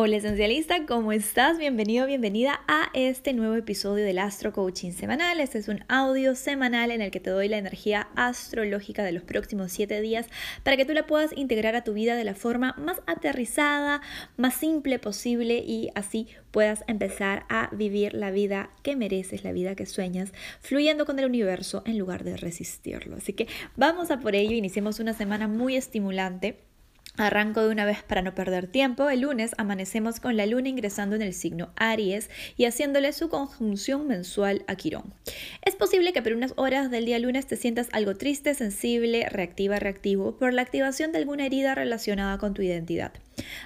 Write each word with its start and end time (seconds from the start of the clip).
Hola 0.00 0.18
esencialista, 0.18 0.86
¿cómo 0.86 1.10
estás? 1.10 1.58
Bienvenido, 1.58 2.06
bienvenida 2.06 2.60
a 2.68 2.88
este 2.94 3.32
nuevo 3.32 3.56
episodio 3.56 4.04
del 4.04 4.20
Astro 4.20 4.52
Coaching 4.52 4.92
Semanal. 4.92 5.40
Este 5.40 5.58
es 5.58 5.66
un 5.66 5.84
audio 5.88 6.36
semanal 6.36 6.92
en 6.92 7.02
el 7.02 7.10
que 7.10 7.18
te 7.18 7.30
doy 7.30 7.48
la 7.48 7.58
energía 7.58 8.06
astrológica 8.14 9.02
de 9.02 9.10
los 9.10 9.24
próximos 9.24 9.72
7 9.72 10.00
días 10.00 10.28
para 10.62 10.76
que 10.76 10.84
tú 10.84 10.92
la 10.92 11.08
puedas 11.08 11.36
integrar 11.36 11.74
a 11.74 11.82
tu 11.82 11.94
vida 11.94 12.14
de 12.14 12.22
la 12.22 12.36
forma 12.36 12.76
más 12.78 13.02
aterrizada, 13.08 14.00
más 14.36 14.54
simple 14.54 15.00
posible 15.00 15.64
y 15.66 15.90
así 15.96 16.28
puedas 16.52 16.84
empezar 16.86 17.44
a 17.48 17.68
vivir 17.72 18.14
la 18.14 18.30
vida 18.30 18.70
que 18.84 18.94
mereces, 18.94 19.42
la 19.42 19.50
vida 19.50 19.74
que 19.74 19.84
sueñas, 19.84 20.32
fluyendo 20.60 21.06
con 21.06 21.18
el 21.18 21.26
universo 21.26 21.82
en 21.86 21.98
lugar 21.98 22.22
de 22.22 22.36
resistirlo. 22.36 23.16
Así 23.16 23.32
que 23.32 23.48
vamos 23.74 24.12
a 24.12 24.20
por 24.20 24.36
ello, 24.36 24.52
iniciemos 24.52 25.00
una 25.00 25.12
semana 25.12 25.48
muy 25.48 25.74
estimulante 25.74 26.67
Arranco 27.18 27.62
de 27.62 27.72
una 27.72 27.84
vez 27.84 28.04
para 28.04 28.22
no 28.22 28.32
perder 28.36 28.68
tiempo. 28.68 29.10
El 29.10 29.22
lunes 29.22 29.50
amanecemos 29.58 30.20
con 30.20 30.36
la 30.36 30.46
luna 30.46 30.68
ingresando 30.68 31.16
en 31.16 31.22
el 31.22 31.34
signo 31.34 31.72
Aries 31.74 32.30
y 32.56 32.64
haciéndole 32.64 33.12
su 33.12 33.28
conjunción 33.28 34.06
mensual 34.06 34.62
a 34.68 34.76
Quirón. 34.76 35.12
Es 35.64 35.74
posible 35.74 36.12
que 36.12 36.22
por 36.22 36.32
unas 36.32 36.54
horas 36.56 36.92
del 36.92 37.06
día 37.06 37.18
lunes 37.18 37.48
te 37.48 37.56
sientas 37.56 37.88
algo 37.90 38.14
triste, 38.14 38.54
sensible, 38.54 39.28
reactiva, 39.28 39.80
reactivo 39.80 40.36
por 40.36 40.54
la 40.54 40.62
activación 40.62 41.10
de 41.10 41.18
alguna 41.18 41.46
herida 41.46 41.74
relacionada 41.74 42.38
con 42.38 42.54
tu 42.54 42.62
identidad. 42.62 43.12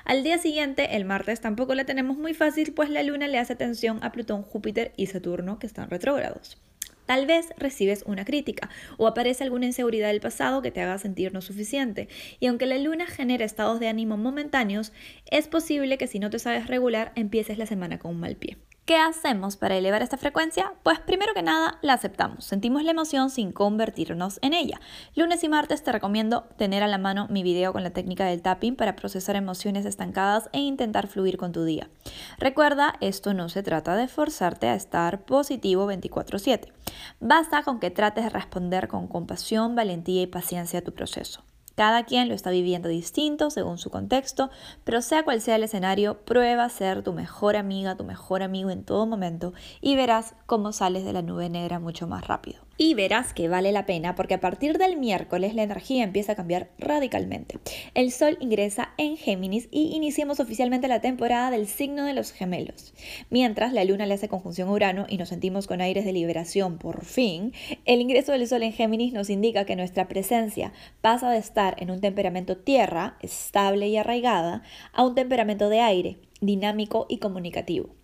Al 0.07 0.23
día 0.23 0.38
siguiente, 0.38 0.96
el 0.96 1.05
martes, 1.05 1.43
tampoco 1.43 1.74
la 1.74 1.84
tenemos 1.84 2.16
muy 2.16 2.32
fácil, 2.32 2.73
pues 2.73 2.88
la 2.88 3.02
luna 3.02 3.29
le 3.29 3.38
hace 3.38 3.52
atención 3.52 3.98
a 4.02 4.12
Plutón, 4.12 4.45
Júpiter 4.45 4.93
y 4.96 5.09
Saturno 5.09 5.59
que 5.59 5.66
están 5.66 5.91
retrógrados. 5.91 6.57
Tal 7.06 7.27
vez 7.27 7.52
recibes 7.56 8.05
una 8.06 8.24
crítica 8.24 8.70
o 8.97 9.06
aparece 9.06 9.45
alguna 9.45 9.66
inseguridad 9.66 10.09
del 10.09 10.20
pasado 10.20 10.62
que 10.62 10.70
te 10.70 10.80
haga 10.80 10.98
sentir 10.98 11.33
no 11.33 11.41
suficiente. 11.41 12.09
Y 12.41 12.47
aunque 12.47 12.66
la 12.66 12.79
luna 12.79 13.06
genera 13.06 13.45
estados 13.45 13.80
de 13.80 13.88
ánimo 13.88 14.16
momentáneos, 14.16 14.93
es 15.30 15.48
posible 15.48 15.98
que 15.98 16.07
si 16.07 16.19
no 16.19 16.30
te 16.30 16.38
sabes 16.38 16.66
regular 16.66 17.12
empieces 17.16 17.59
la 17.59 17.66
semana 17.66 17.98
con 17.98 18.12
un 18.12 18.20
mal 18.20 18.37
pie. 18.37 18.57
¿Qué 18.84 18.96
hacemos 18.96 19.56
para 19.56 19.77
elevar 19.77 20.02
esta 20.02 20.16
frecuencia? 20.16 20.74
Pues 20.82 20.98
primero 20.98 21.34
que 21.34 21.43
nada 21.43 21.79
la 21.82 21.93
aceptamos, 21.93 22.45
sentimos 22.45 22.82
la 22.82 22.90
emoción 22.90 23.30
sin 23.30 23.52
convertirnos 23.52 24.40
en 24.43 24.54
ella. 24.54 24.80
Lunes 25.15 25.45
y 25.45 25.48
martes 25.48 25.84
te 25.84 25.93
recomiendo 25.93 26.48
tener 26.57 26.82
a 26.82 26.88
la 26.88 26.98
mano 26.98 27.29
mi 27.30 27.45
video 27.45 27.73
con 27.73 27.84
la 27.84 27.90
técnica 27.90 28.24
del 28.24 28.42
tapping 28.42 28.74
para 28.74 28.96
procesar 28.96 29.37
emociones 29.37 29.87
estancadas 29.87 30.51
e 30.52 30.59
intentar 30.59 31.07
fluir 31.07 31.37
con 31.37 31.52
tu 31.52 31.62
día. 31.62 31.90
Recuerda, 32.38 32.95
esto 33.01 33.34
no 33.34 33.48
se 33.48 33.62
trata 33.62 33.95
de 33.95 34.09
forzarte 34.09 34.66
a 34.66 34.74
estar 34.74 35.24
positivo 35.26 35.87
24/7. 35.87 36.73
Basta 37.20 37.62
con 37.62 37.79
que 37.79 37.92
trates 37.92 38.24
de 38.24 38.30
responder 38.30 38.88
con 38.88 39.07
compasión, 39.07 39.76
valentía 39.76 40.23
y 40.23 40.26
paciencia 40.26 40.80
a 40.80 40.82
tu 40.82 40.92
proceso. 40.92 41.45
Cada 41.74 42.04
quien 42.04 42.28
lo 42.28 42.34
está 42.34 42.51
viviendo 42.51 42.88
distinto 42.88 43.51
según 43.51 43.78
su 43.78 43.90
contexto, 43.90 44.51
pero 44.84 45.02
sea 45.02 45.24
cual 45.24 45.40
sea 45.40 45.56
el 45.56 45.65
escenario, 45.65 46.18
prueba 46.24 46.64
a 46.64 46.68
ser 46.68 47.02
tu 47.02 47.12
mejor 47.12 47.56
amiga, 47.56 47.96
tu 47.96 48.04
mejor 48.04 48.42
amigo 48.42 48.70
en 48.70 48.84
todo 48.84 49.06
momento 49.06 49.52
y 49.80 49.96
verás 49.96 50.34
cómo 50.46 50.73
sales 50.73 51.04
de 51.04 51.12
la 51.12 51.23
nube 51.23 51.48
negra 51.48 51.79
mucho 51.79 52.06
más 52.06 52.26
rápido 52.26 52.62
y 52.76 52.95
verás 52.95 53.32
que 53.32 53.48
vale 53.48 53.73
la 53.73 53.87
pena 53.87 54.15
porque 54.15 54.34
a 54.34 54.40
partir 54.40 54.78
del 54.78 54.96
miércoles 54.96 55.54
la 55.54 55.62
energía 55.62 56.04
empieza 56.04 56.32
a 56.32 56.37
cambiar 56.37 56.70
radicalmente. 56.79 57.59
El 57.95 58.10
Sol 58.10 58.37
ingresa 58.40 58.90
en 58.98 59.16
Géminis 59.16 59.68
y 59.70 59.95
iniciamos 59.95 60.40
oficialmente 60.40 60.88
la 60.88 61.01
temporada 61.01 61.51
del 61.51 61.66
signo 61.66 62.04
de 62.04 62.14
los 62.14 62.32
gemelos. 62.32 62.95
Mientras 63.30 63.73
la 63.73 63.84
Luna 63.84 64.06
le 64.06 64.14
hace 64.14 64.28
conjunción 64.28 64.69
a 64.69 64.72
Urano 64.72 65.06
y 65.09 65.19
nos 65.19 65.28
sentimos 65.28 65.66
con 65.66 65.81
aires 65.81 66.04
de 66.04 66.12
liberación 66.12 66.78
por 66.78 67.04
fin, 67.04 67.53
el 67.84 68.00
ingreso 68.00 68.32
del 68.32 68.47
Sol 68.47 68.62
en 68.62 68.72
Géminis 68.72 69.12
nos 69.12 69.31
indica 69.31 69.64
que 69.64 69.76
nuestra 69.76 70.09
presencia 70.09 70.72
pasa 71.00 71.31
de 71.31 71.38
estar 71.38 71.76
en 71.78 71.91
un 71.91 72.00
temperamento 72.00 72.56
tierra, 72.56 73.16
estable 73.20 73.88
y 73.88 73.97
arraigada, 73.97 74.62
a 74.92 75.04
un 75.04 75.14
temperamento 75.14 75.69
de 75.69 75.81
aire, 75.81 76.19
dinámico 76.41 77.06
y 77.09 77.19
comunicativo. 77.19 77.94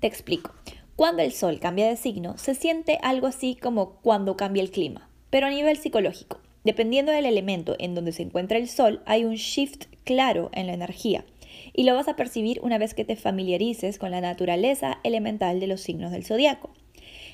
Te 0.00 0.06
explico. 0.06 0.52
Cuando 0.96 1.22
el 1.22 1.32
Sol 1.32 1.58
cambia 1.58 1.88
de 1.88 1.96
signo, 1.96 2.38
se 2.38 2.54
siente 2.54 3.00
algo 3.02 3.26
así 3.26 3.56
como 3.56 3.96
cuando 3.96 4.36
cambia 4.36 4.62
el 4.62 4.70
clima, 4.70 5.08
pero 5.28 5.48
a 5.48 5.50
nivel 5.50 5.76
psicológico. 5.76 6.38
Dependiendo 6.62 7.10
del 7.10 7.26
elemento 7.26 7.74
en 7.80 7.96
donde 7.96 8.12
se 8.12 8.22
encuentra 8.22 8.58
el 8.58 8.68
Sol, 8.68 9.02
hay 9.04 9.24
un 9.24 9.34
shift 9.34 9.86
claro 10.04 10.50
en 10.52 10.68
la 10.68 10.72
energía, 10.72 11.24
y 11.72 11.82
lo 11.82 11.96
vas 11.96 12.06
a 12.06 12.14
percibir 12.14 12.60
una 12.62 12.78
vez 12.78 12.94
que 12.94 13.04
te 13.04 13.16
familiarices 13.16 13.98
con 13.98 14.12
la 14.12 14.20
naturaleza 14.20 15.00
elemental 15.02 15.58
de 15.58 15.66
los 15.66 15.80
signos 15.80 16.12
del 16.12 16.24
zodiaco. 16.24 16.70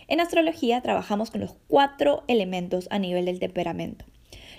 En 0.08 0.20
astrología 0.20 0.80
trabajamos 0.80 1.30
con 1.30 1.42
los 1.42 1.54
cuatro 1.68 2.24
elementos 2.28 2.88
a 2.90 2.98
nivel 2.98 3.26
del 3.26 3.40
temperamento. 3.40 4.06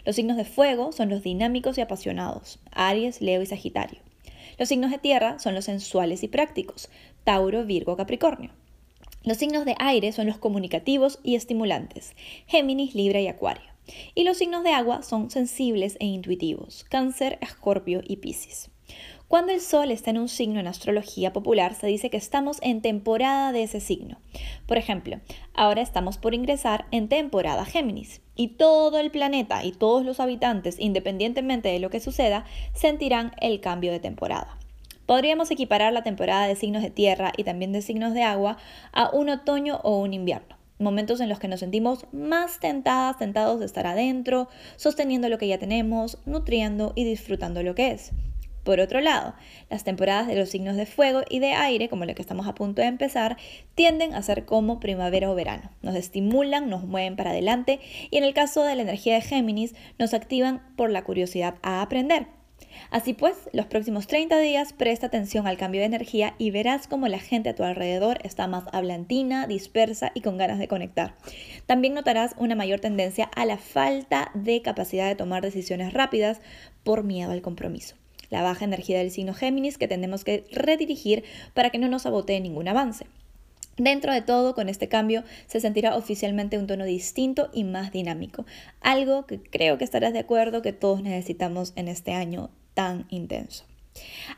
Los 0.06 0.16
signos 0.16 0.38
de 0.38 0.46
fuego 0.46 0.92
son 0.92 1.10
los 1.10 1.24
dinámicos 1.24 1.80
y 1.80 1.82
apasionados, 1.82 2.60
Aries, 2.70 3.20
Leo 3.20 3.42
y 3.42 3.48
Sagitario. 3.48 4.00
Los 4.60 4.68
signos 4.68 4.92
de 4.92 5.00
tierra 5.00 5.40
son 5.40 5.56
los 5.56 5.66
sensuales 5.66 6.22
y 6.22 6.28
prácticos, 6.28 6.92
Tauro, 7.24 7.66
Virgo, 7.66 7.98
Capricornio. 7.98 8.52
Los 9.24 9.38
signos 9.38 9.66
de 9.66 9.76
aire 9.78 10.12
son 10.14 10.26
los 10.26 10.40
comunicativos 10.40 11.20
y 11.22 11.36
estimulantes, 11.36 12.16
Géminis, 12.48 12.96
Libra 12.96 13.22
y 13.22 13.28
Acuario. 13.28 13.70
Y 14.16 14.24
los 14.24 14.38
signos 14.38 14.64
de 14.64 14.72
agua 14.72 15.04
son 15.04 15.30
sensibles 15.30 15.96
e 16.00 16.08
intuitivos, 16.08 16.86
Cáncer, 16.86 17.38
Escorpio 17.40 18.02
y 18.04 18.18
Piscis. 18.18 18.72
Cuando 19.28 19.54
el 19.54 19.62
Sol 19.62 19.92
está 19.92 20.10
en 20.10 20.18
un 20.18 20.28
signo 20.28 20.60
en 20.60 20.66
astrología 20.66 21.32
popular, 21.34 21.76
se 21.76 21.86
dice 21.86 22.10
que 22.10 22.18
estamos 22.18 22.58
en 22.62 22.82
temporada 22.82 23.52
de 23.52 23.64
ese 23.64 23.80
signo. 23.80 24.18
Por 24.66 24.78
ejemplo, 24.78 25.22
ahora 25.54 25.82
estamos 25.82 26.18
por 26.18 26.34
ingresar 26.34 26.88
en 26.90 27.08
temporada 27.08 27.64
Géminis 27.64 28.22
y 28.36 28.50
todo 28.50 28.98
el 28.98 29.12
planeta 29.12 29.64
y 29.64 29.72
todos 29.72 30.04
los 30.04 30.20
habitantes, 30.20 30.80
independientemente 30.80 31.70
de 31.70 31.80
lo 31.80 31.92
que 31.92 32.00
suceda, 32.00 32.44
sentirán 32.74 33.34
el 33.40 33.62
cambio 33.62 33.92
de 33.92 34.00
temporada. 34.00 34.58
Podríamos 35.12 35.52
equiparar 35.52 35.92
la 35.92 36.04
temporada 36.04 36.48
de 36.48 36.56
signos 36.56 36.82
de 36.82 36.90
tierra 36.90 37.34
y 37.36 37.44
también 37.44 37.74
de 37.74 37.82
signos 37.82 38.14
de 38.14 38.24
agua 38.24 38.56
a 38.94 39.10
un 39.10 39.28
otoño 39.28 39.82
o 39.84 39.98
un 39.98 40.14
invierno. 40.14 40.56
Momentos 40.80 41.20
en 41.20 41.28
los 41.28 41.38
que 41.38 41.50
nos 41.50 41.60
sentimos 41.60 42.06
más 42.14 42.62
tentadas, 42.62 43.18
tentados 43.18 43.60
de 43.60 43.66
estar 43.66 43.86
adentro, 43.86 44.48
sosteniendo 44.78 45.28
lo 45.28 45.38
que 45.38 45.50
ya 45.50 45.58
tenemos, 45.58 46.18
nutriendo 46.26 46.94
y 46.96 47.04
disfrutando 47.04 47.62
lo 47.62 47.76
que 47.76 47.92
es. 47.92 48.14
Por 48.64 48.80
otro 48.80 49.02
lado, 49.02 49.34
las 49.70 49.84
temporadas 49.84 50.28
de 50.28 50.38
los 50.38 50.48
signos 50.48 50.78
de 50.78 50.86
fuego 50.86 51.24
y 51.30 51.40
de 51.40 51.56
aire, 51.56 51.90
como 51.90 52.06
la 52.06 52.14
que 52.14 52.22
estamos 52.22 52.48
a 52.48 52.56
punto 52.56 52.82
de 52.82 52.88
empezar, 52.88 53.36
tienden 53.76 54.14
a 54.14 54.24
ser 54.24 54.46
como 54.46 54.80
primavera 54.80 55.30
o 55.30 55.36
verano. 55.36 55.72
Nos 55.82 55.96
estimulan, 55.96 56.70
nos 56.70 56.86
mueven 56.86 57.18
para 57.18 57.32
adelante 57.32 57.82
y 58.12 58.16
en 58.16 58.24
el 58.24 58.34
caso 58.34 58.64
de 58.64 58.78
la 58.78 58.84
energía 58.84 59.16
de 59.16 59.22
Géminis, 59.22 59.76
nos 60.00 60.14
activan 60.14 60.62
por 60.78 60.90
la 60.90 61.04
curiosidad 61.04 61.56
a 61.64 61.82
aprender. 61.82 62.28
Así 62.90 63.14
pues, 63.14 63.50
los 63.54 63.68
próximos 63.68 64.08
30 64.08 64.40
días 64.40 64.74
presta 64.74 65.08
atención 65.08 65.48
al 65.48 65.58
cambio 65.58 65.82
de 65.82 65.86
energía 65.86 66.36
y 66.38 66.52
verás 66.52 66.88
cómo 66.88 67.08
la 67.08 67.20
gente 67.20 67.50
a 67.50 67.56
tu 67.56 67.64
alrededor 67.64 68.20
está 68.24 68.48
más 68.48 68.66
hablantina, 68.72 69.48
dispersa 69.48 70.12
y 70.14 70.22
con 70.22 70.38
ganas 70.38 70.60
de 70.60 70.68
conectar. 70.68 71.16
También 71.66 71.94
notarás 71.94 72.36
una 72.38 72.56
mayor 72.56 72.80
tendencia 72.80 73.30
a 73.36 73.46
la 73.46 73.58
falta 73.58 74.32
de 74.34 74.62
capacidad 74.62 75.08
de 75.08 75.16
tomar 75.16 75.44
decisiones 75.44 75.94
rápidas 75.94 76.42
por 76.84 77.04
miedo 77.04 77.32
al 77.32 77.42
compromiso. 77.42 77.96
La 78.30 78.42
baja 78.42 78.66
energía 78.66 78.98
del 78.98 79.12
signo 79.12 79.34
Géminis 79.34 79.78
que 79.78 79.88
tenemos 79.88 80.24
que 80.24 80.46
redirigir 80.52 81.24
para 81.54 81.70
que 81.70 81.78
no 81.78 81.90
nos 81.90 82.04
sabotee 82.04 82.40
ningún 82.40 82.68
avance. 82.68 83.06
Dentro 83.78 84.14
de 84.14 84.22
todo, 84.22 84.54
con 84.54 84.70
este 84.70 84.90
cambio 84.90 85.24
se 85.48 85.60
sentirá 85.60 85.96
oficialmente 85.96 86.58
un 86.58 86.68
tono 86.68 86.86
distinto 86.86 87.50
y 87.54 87.64
más 87.64 87.92
dinámico, 87.92 88.46
algo 88.82 89.26
que 89.26 89.42
creo 89.42 89.78
que 89.78 89.86
estarás 89.86 90.14
de 90.14 90.20
acuerdo 90.20 90.62
que 90.62 90.74
todos 90.74 91.02
necesitamos 91.02 91.74
en 91.76 91.88
este 91.88 92.14
año 92.14 92.52
tan 92.74 93.06
intenso. 93.10 93.66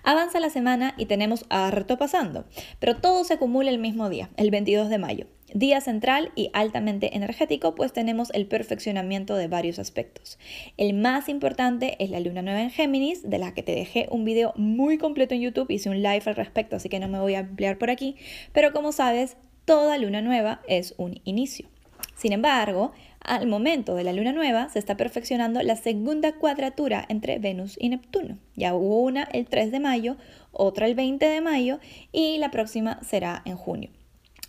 Avanza 0.03 0.39
la 0.39 0.49
semana 0.49 0.95
y 0.97 1.05
tenemos 1.05 1.45
harto 1.49 1.97
pasando, 1.97 2.45
pero 2.79 2.97
todo 2.97 3.23
se 3.23 3.35
acumula 3.35 3.69
el 3.69 3.77
mismo 3.77 4.09
día, 4.09 4.29
el 4.37 4.51
22 4.51 4.89
de 4.89 4.97
mayo. 4.97 5.27
Día 5.53 5.81
central 5.81 6.31
y 6.35 6.49
altamente 6.53 7.15
energético, 7.15 7.75
pues 7.75 7.93
tenemos 7.93 8.31
el 8.33 8.47
perfeccionamiento 8.47 9.35
de 9.35 9.47
varios 9.47 9.77
aspectos. 9.77 10.39
El 10.77 10.95
más 10.95 11.29
importante 11.29 11.95
es 12.03 12.09
la 12.09 12.19
luna 12.19 12.41
nueva 12.41 12.63
en 12.63 12.71
Géminis, 12.71 13.29
de 13.29 13.37
la 13.37 13.53
que 13.53 13.61
te 13.61 13.75
dejé 13.75 14.07
un 14.09 14.25
video 14.25 14.53
muy 14.55 14.97
completo 14.97 15.35
en 15.35 15.41
YouTube, 15.41 15.69
hice 15.69 15.91
un 15.91 16.01
live 16.01 16.23
al 16.25 16.35
respecto, 16.35 16.75
así 16.75 16.89
que 16.89 16.99
no 16.99 17.07
me 17.07 17.19
voy 17.19 17.35
a 17.35 17.39
ampliar 17.39 17.77
por 17.77 17.91
aquí, 17.91 18.15
pero 18.51 18.73
como 18.73 18.91
sabes, 18.91 19.37
toda 19.65 19.99
luna 19.99 20.23
nueva 20.23 20.61
es 20.67 20.95
un 20.97 21.21
inicio. 21.23 21.67
Sin 22.15 22.33
embargo, 22.33 22.93
al 23.23 23.47
momento 23.47 23.95
de 23.95 24.03
la 24.03 24.13
luna 24.13 24.31
nueva 24.31 24.69
se 24.69 24.79
está 24.79 24.97
perfeccionando 24.97 25.61
la 25.63 25.75
segunda 25.75 26.33
cuadratura 26.33 27.05
entre 27.09 27.39
Venus 27.39 27.77
y 27.79 27.89
Neptuno. 27.89 28.37
Ya 28.55 28.75
hubo 28.75 29.01
una 29.01 29.23
el 29.23 29.47
3 29.47 29.71
de 29.71 29.79
mayo, 29.79 30.17
otra 30.51 30.87
el 30.87 30.95
20 30.95 31.25
de 31.25 31.41
mayo 31.41 31.79
y 32.11 32.37
la 32.37 32.51
próxima 32.51 32.99
será 33.03 33.41
en 33.45 33.55
junio. 33.55 33.89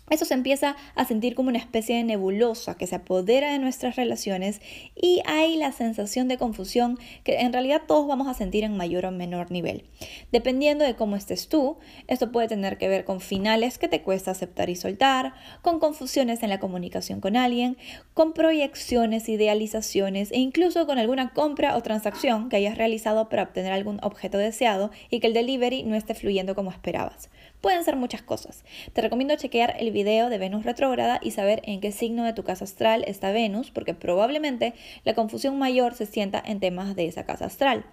Eso 0.09 0.25
se 0.25 0.35
empieza 0.35 0.75
a 0.93 1.05
sentir 1.05 1.33
como 1.33 1.49
una 1.49 1.57
especie 1.57 1.95
de 1.95 2.03
nebulosa 2.03 2.75
que 2.75 2.85
se 2.85 2.95
apodera 2.95 3.51
de 3.51 3.59
nuestras 3.59 3.95
relaciones 3.95 4.61
y 4.95 5.21
hay 5.25 5.57
la 5.57 5.71
sensación 5.71 6.27
de 6.27 6.37
confusión 6.37 6.99
que 7.23 7.39
en 7.39 7.51
realidad 7.51 7.81
todos 7.87 8.07
vamos 8.07 8.27
a 8.27 8.35
sentir 8.35 8.63
en 8.63 8.77
mayor 8.77 9.05
o 9.05 9.11
menor 9.11 9.49
nivel. 9.51 9.83
Dependiendo 10.31 10.85
de 10.85 10.95
cómo 10.95 11.15
estés 11.15 11.47
tú, 11.49 11.77
esto 12.07 12.31
puede 12.31 12.47
tener 12.47 12.77
que 12.77 12.87
ver 12.87 13.03
con 13.03 13.19
finales 13.19 13.77
que 13.77 13.87
te 13.87 14.03
cuesta 14.03 14.31
aceptar 14.31 14.69
y 14.69 14.75
soltar, 14.75 15.33
con 15.61 15.79
confusiones 15.79 16.43
en 16.43 16.49
la 16.49 16.59
comunicación 16.59 17.19
con 17.19 17.35
alguien, 17.35 17.77
con 18.13 18.33
proyecciones, 18.33 19.27
idealizaciones 19.27 20.31
e 20.31 20.37
incluso 20.37 20.85
con 20.85 20.99
alguna 20.99 21.33
compra 21.33 21.75
o 21.75 21.81
transacción 21.81 22.49
que 22.49 22.57
hayas 22.57 22.77
realizado 22.77 23.27
para 23.29 23.43
obtener 23.43 23.71
algún 23.71 23.99
objeto 24.03 24.37
deseado 24.37 24.91
y 25.09 25.19
que 25.19 25.27
el 25.27 25.33
delivery 25.33 25.83
no 25.83 25.95
esté 25.95 26.13
fluyendo 26.13 26.55
como 26.55 26.71
esperabas. 26.71 27.29
Pueden 27.65 27.83
ser 27.83 27.95
muchas 27.95 28.21
cosas. 28.21 28.63
Te 28.93 29.01
recomiendo 29.01 29.35
chequear 29.37 29.75
el 29.79 29.89
video 29.89 30.29
de 30.29 30.37
Venus 30.37 30.65
retrógrada 30.65 31.19
y 31.23 31.31
saber 31.31 31.63
en 31.65 31.81
qué 31.81 31.91
signo 31.91 32.23
de 32.23 32.31
tu 32.31 32.43
casa 32.43 32.63
astral 32.63 33.03
está 33.07 33.31
Venus, 33.31 33.71
porque 33.71 33.95
probablemente 33.95 34.75
la 35.03 35.15
confusión 35.15 35.57
mayor 35.57 35.95
se 35.95 36.05
sienta 36.05 36.39
en 36.45 36.59
temas 36.59 36.95
de 36.95 37.07
esa 37.07 37.25
casa 37.25 37.45
astral. 37.45 37.83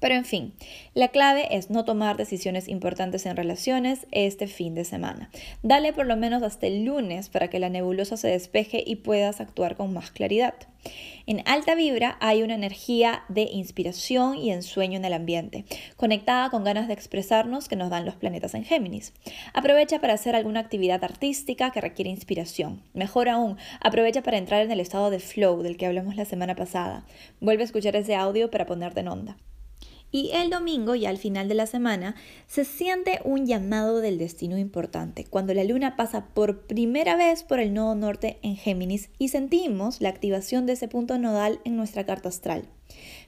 Pero 0.00 0.14
en 0.14 0.24
fin, 0.24 0.52
la 0.94 1.08
clave 1.08 1.56
es 1.56 1.70
no 1.70 1.84
tomar 1.84 2.16
decisiones 2.16 2.68
importantes 2.68 3.26
en 3.26 3.36
relaciones 3.36 4.06
este 4.10 4.46
fin 4.46 4.74
de 4.74 4.84
semana. 4.84 5.30
Dale 5.62 5.92
por 5.92 6.06
lo 6.06 6.16
menos 6.16 6.42
hasta 6.42 6.66
el 6.66 6.84
lunes 6.84 7.28
para 7.28 7.48
que 7.48 7.58
la 7.58 7.68
nebulosa 7.68 8.16
se 8.16 8.28
despeje 8.28 8.82
y 8.86 8.96
puedas 8.96 9.40
actuar 9.40 9.76
con 9.76 9.92
más 9.92 10.10
claridad. 10.10 10.54
En 11.26 11.42
alta 11.46 11.74
vibra 11.74 12.16
hay 12.20 12.42
una 12.42 12.54
energía 12.54 13.24
de 13.28 13.42
inspiración 13.42 14.36
y 14.36 14.52
ensueño 14.52 14.96
en 14.96 15.04
el 15.04 15.12
ambiente, 15.12 15.64
conectada 15.96 16.50
con 16.50 16.62
ganas 16.62 16.86
de 16.86 16.94
expresarnos 16.94 17.68
que 17.68 17.74
nos 17.74 17.90
dan 17.90 18.04
los 18.04 18.14
planetas 18.14 18.54
en 18.54 18.64
Géminis. 18.64 19.12
Aprovecha 19.52 20.00
para 20.00 20.14
hacer 20.14 20.36
alguna 20.36 20.60
actividad 20.60 21.02
artística 21.02 21.72
que 21.72 21.80
requiere 21.80 22.10
inspiración. 22.10 22.82
Mejor 22.94 23.28
aún, 23.28 23.56
aprovecha 23.80 24.22
para 24.22 24.38
entrar 24.38 24.62
en 24.62 24.70
el 24.70 24.80
estado 24.80 25.10
de 25.10 25.18
flow 25.18 25.62
del 25.62 25.76
que 25.76 25.86
hablamos 25.86 26.16
la 26.16 26.24
semana 26.24 26.54
pasada. 26.54 27.04
Vuelve 27.40 27.62
a 27.62 27.66
escuchar 27.66 27.96
ese 27.96 28.14
audio 28.14 28.50
para 28.50 28.66
ponerte 28.66 29.00
en 29.00 29.08
onda. 29.08 29.36
Y 30.12 30.30
el 30.32 30.50
domingo, 30.50 30.94
ya 30.94 31.10
al 31.10 31.18
final 31.18 31.48
de 31.48 31.54
la 31.54 31.66
semana, 31.66 32.14
se 32.46 32.64
siente 32.64 33.20
un 33.24 33.46
llamado 33.46 34.00
del 34.00 34.18
destino 34.18 34.56
importante, 34.56 35.24
cuando 35.28 35.52
la 35.52 35.64
luna 35.64 35.96
pasa 35.96 36.26
por 36.26 36.66
primera 36.66 37.16
vez 37.16 37.42
por 37.42 37.60
el 37.60 37.74
nodo 37.74 37.94
norte 37.94 38.38
en 38.42 38.56
Géminis 38.56 39.10
y 39.18 39.28
sentimos 39.28 40.00
la 40.00 40.08
activación 40.08 40.64
de 40.66 40.74
ese 40.74 40.88
punto 40.88 41.18
nodal 41.18 41.60
en 41.64 41.76
nuestra 41.76 42.06
carta 42.06 42.28
astral. 42.28 42.68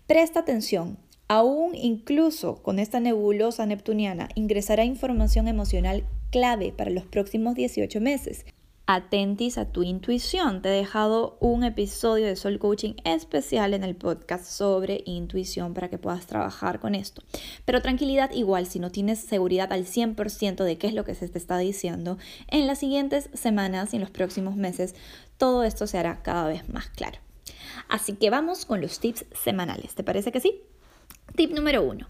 Presta 0.07 0.41
atención, 0.41 0.99
aún 1.27 1.75
incluso 1.75 2.63
con 2.63 2.79
esta 2.79 3.01
nebulosa 3.01 3.67
neptuniana 3.67 4.29
ingresará 4.35 4.85
información 4.85 5.49
emocional 5.49 6.05
clave 6.31 6.73
para 6.73 6.91
los 6.91 7.05
próximos 7.05 7.55
18 7.55 8.01
meses 8.01 8.45
atentis 8.89 9.59
a 9.59 9.67
tu 9.67 9.83
intuición. 9.83 10.63
Te 10.63 10.71
he 10.71 10.73
dejado 10.73 11.37
un 11.41 11.63
episodio 11.63 12.25
de 12.25 12.37
Soul 12.37 12.59
Coaching 12.59 12.95
especial 13.05 13.75
en 13.75 13.85
el 13.85 13.95
podcast 13.95 14.47
sobre 14.47 15.03
intuición 15.05 15.75
para 15.75 15.91
que 15.91 15.99
puedas 15.99 16.27
trabajar 16.27 16.81
con 16.81 16.95
esto. 16.95 17.23
Pero 17.67 17.83
tranquilidad 17.83 18.31
igual, 18.33 18.67
si 18.67 18.79
no 18.79 18.91
tienes 18.91 19.19
seguridad 19.19 19.75
al 19.75 19.85
100% 19.85 20.65
de 20.65 20.79
qué 20.79 20.87
es 20.87 20.95
lo 20.95 21.05
que 21.05 21.15
se 21.15 21.29
te 21.29 21.37
está 21.37 21.59
diciendo, 21.59 22.17
en 22.47 22.67
las 22.67 22.79
siguientes 22.79 23.29
semanas 23.35 23.93
y 23.93 23.97
en 23.97 24.01
los 24.01 24.11
próximos 24.11 24.57
meses 24.57 24.95
todo 25.37 25.65
esto 25.65 25.87
se 25.87 25.99
hará 25.99 26.23
cada 26.23 26.49
vez 26.49 26.67
más 26.71 26.89
claro. 26.89 27.19
Así 27.91 28.15
que 28.15 28.31
vamos 28.31 28.65
con 28.65 28.81
los 28.81 29.01
tips 29.01 29.27
semanales. 29.33 29.95
¿Te 29.97 30.03
parece 30.03 30.33
que 30.33 30.41
sí? 30.41 30.63
Tip 31.37 31.53
número 31.53 31.83
uno. 31.83 32.09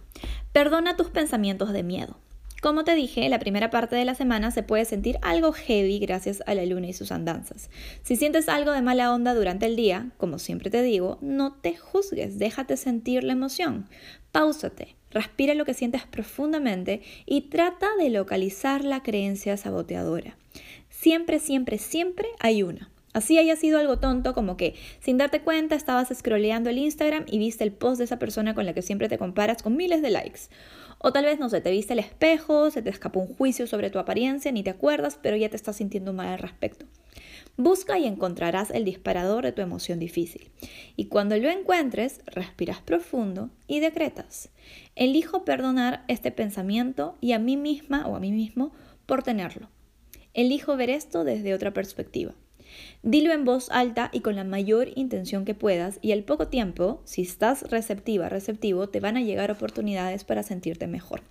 Perdona 0.52 0.96
tus 0.96 1.10
pensamientos 1.10 1.72
de 1.72 1.82
miedo. 1.82 2.18
Como 2.60 2.82
te 2.82 2.96
dije, 2.96 3.28
la 3.28 3.38
primera 3.38 3.70
parte 3.70 3.94
de 3.94 4.04
la 4.04 4.16
semana 4.16 4.50
se 4.50 4.64
puede 4.64 4.84
sentir 4.84 5.18
algo 5.22 5.52
heavy 5.52 6.00
gracias 6.00 6.42
a 6.44 6.54
la 6.54 6.66
luna 6.66 6.88
y 6.88 6.92
sus 6.92 7.12
andanzas. 7.12 7.70
Si 8.02 8.16
sientes 8.16 8.48
algo 8.48 8.72
de 8.72 8.82
mala 8.82 9.14
onda 9.14 9.32
durante 9.34 9.66
el 9.66 9.76
día, 9.76 10.10
como 10.16 10.40
siempre 10.40 10.68
te 10.68 10.82
digo, 10.82 11.18
no 11.20 11.52
te 11.52 11.76
juzgues, 11.76 12.40
déjate 12.40 12.76
sentir 12.76 13.22
la 13.22 13.34
emoción. 13.34 13.88
Páusate, 14.32 14.96
respira 15.12 15.54
lo 15.54 15.64
que 15.64 15.74
sientes 15.74 16.04
profundamente 16.04 17.02
y 17.26 17.42
trata 17.42 17.86
de 17.96 18.10
localizar 18.10 18.82
la 18.84 19.04
creencia 19.04 19.56
saboteadora. 19.56 20.36
Siempre, 20.90 21.38
siempre, 21.38 21.78
siempre 21.78 22.26
hay 22.40 22.64
una. 22.64 22.90
Así 23.12 23.38
haya 23.38 23.56
sido 23.56 23.78
algo 23.78 23.98
tonto 23.98 24.34
como 24.34 24.56
que 24.56 24.74
sin 25.00 25.16
darte 25.16 25.40
cuenta 25.40 25.74
estabas 25.74 26.08
scrolleando 26.12 26.70
el 26.70 26.78
Instagram 26.78 27.24
y 27.26 27.38
viste 27.38 27.64
el 27.64 27.72
post 27.72 27.98
de 27.98 28.04
esa 28.04 28.18
persona 28.18 28.54
con 28.54 28.66
la 28.66 28.74
que 28.74 28.82
siempre 28.82 29.08
te 29.08 29.16
comparas 29.16 29.62
con 29.62 29.76
miles 29.76 30.02
de 30.02 30.10
likes. 30.10 30.42
O 30.98 31.12
tal 31.12 31.24
vez, 31.24 31.38
no 31.38 31.48
sé, 31.48 31.60
te 31.60 31.70
viste 31.70 31.92
el 31.92 32.00
espejo, 32.00 32.70
se 32.70 32.82
te 32.82 32.90
escapó 32.90 33.20
un 33.20 33.34
juicio 33.34 33.66
sobre 33.66 33.90
tu 33.90 33.98
apariencia, 33.98 34.50
ni 34.50 34.62
te 34.62 34.70
acuerdas, 34.70 35.18
pero 35.20 35.36
ya 35.36 35.48
te 35.48 35.56
estás 35.56 35.76
sintiendo 35.76 36.12
mal 36.12 36.28
al 36.28 36.38
respecto. 36.38 36.86
Busca 37.56 37.98
y 37.98 38.06
encontrarás 38.06 38.70
el 38.70 38.84
disparador 38.84 39.44
de 39.44 39.52
tu 39.52 39.62
emoción 39.62 39.98
difícil. 39.98 40.50
Y 40.96 41.06
cuando 41.06 41.36
lo 41.36 41.50
encuentres, 41.50 42.20
respiras 42.26 42.80
profundo 42.80 43.50
y 43.66 43.80
decretas. 43.80 44.50
Elijo 44.96 45.44
perdonar 45.44 46.04
este 46.08 46.30
pensamiento 46.30 47.16
y 47.20 47.32
a 47.32 47.38
mí 47.38 47.56
misma 47.56 48.06
o 48.06 48.16
a 48.16 48.20
mí 48.20 48.32
mismo 48.32 48.72
por 49.06 49.22
tenerlo. 49.22 49.68
Elijo 50.34 50.76
ver 50.76 50.90
esto 50.90 51.24
desde 51.24 51.54
otra 51.54 51.72
perspectiva. 51.72 52.34
Dilo 53.02 53.32
en 53.32 53.44
voz 53.44 53.70
alta 53.70 54.10
y 54.12 54.20
con 54.20 54.36
la 54.36 54.44
mayor 54.44 54.88
intención 54.96 55.44
que 55.44 55.54
puedas 55.54 55.98
y 56.02 56.12
al 56.12 56.24
poco 56.24 56.48
tiempo, 56.48 57.00
si 57.04 57.22
estás 57.22 57.70
receptiva, 57.70 58.28
receptivo, 58.28 58.88
te 58.88 59.00
van 59.00 59.16
a 59.16 59.22
llegar 59.22 59.50
oportunidades 59.50 60.24
para 60.24 60.42
sentirte 60.42 60.86
mejor. 60.86 61.22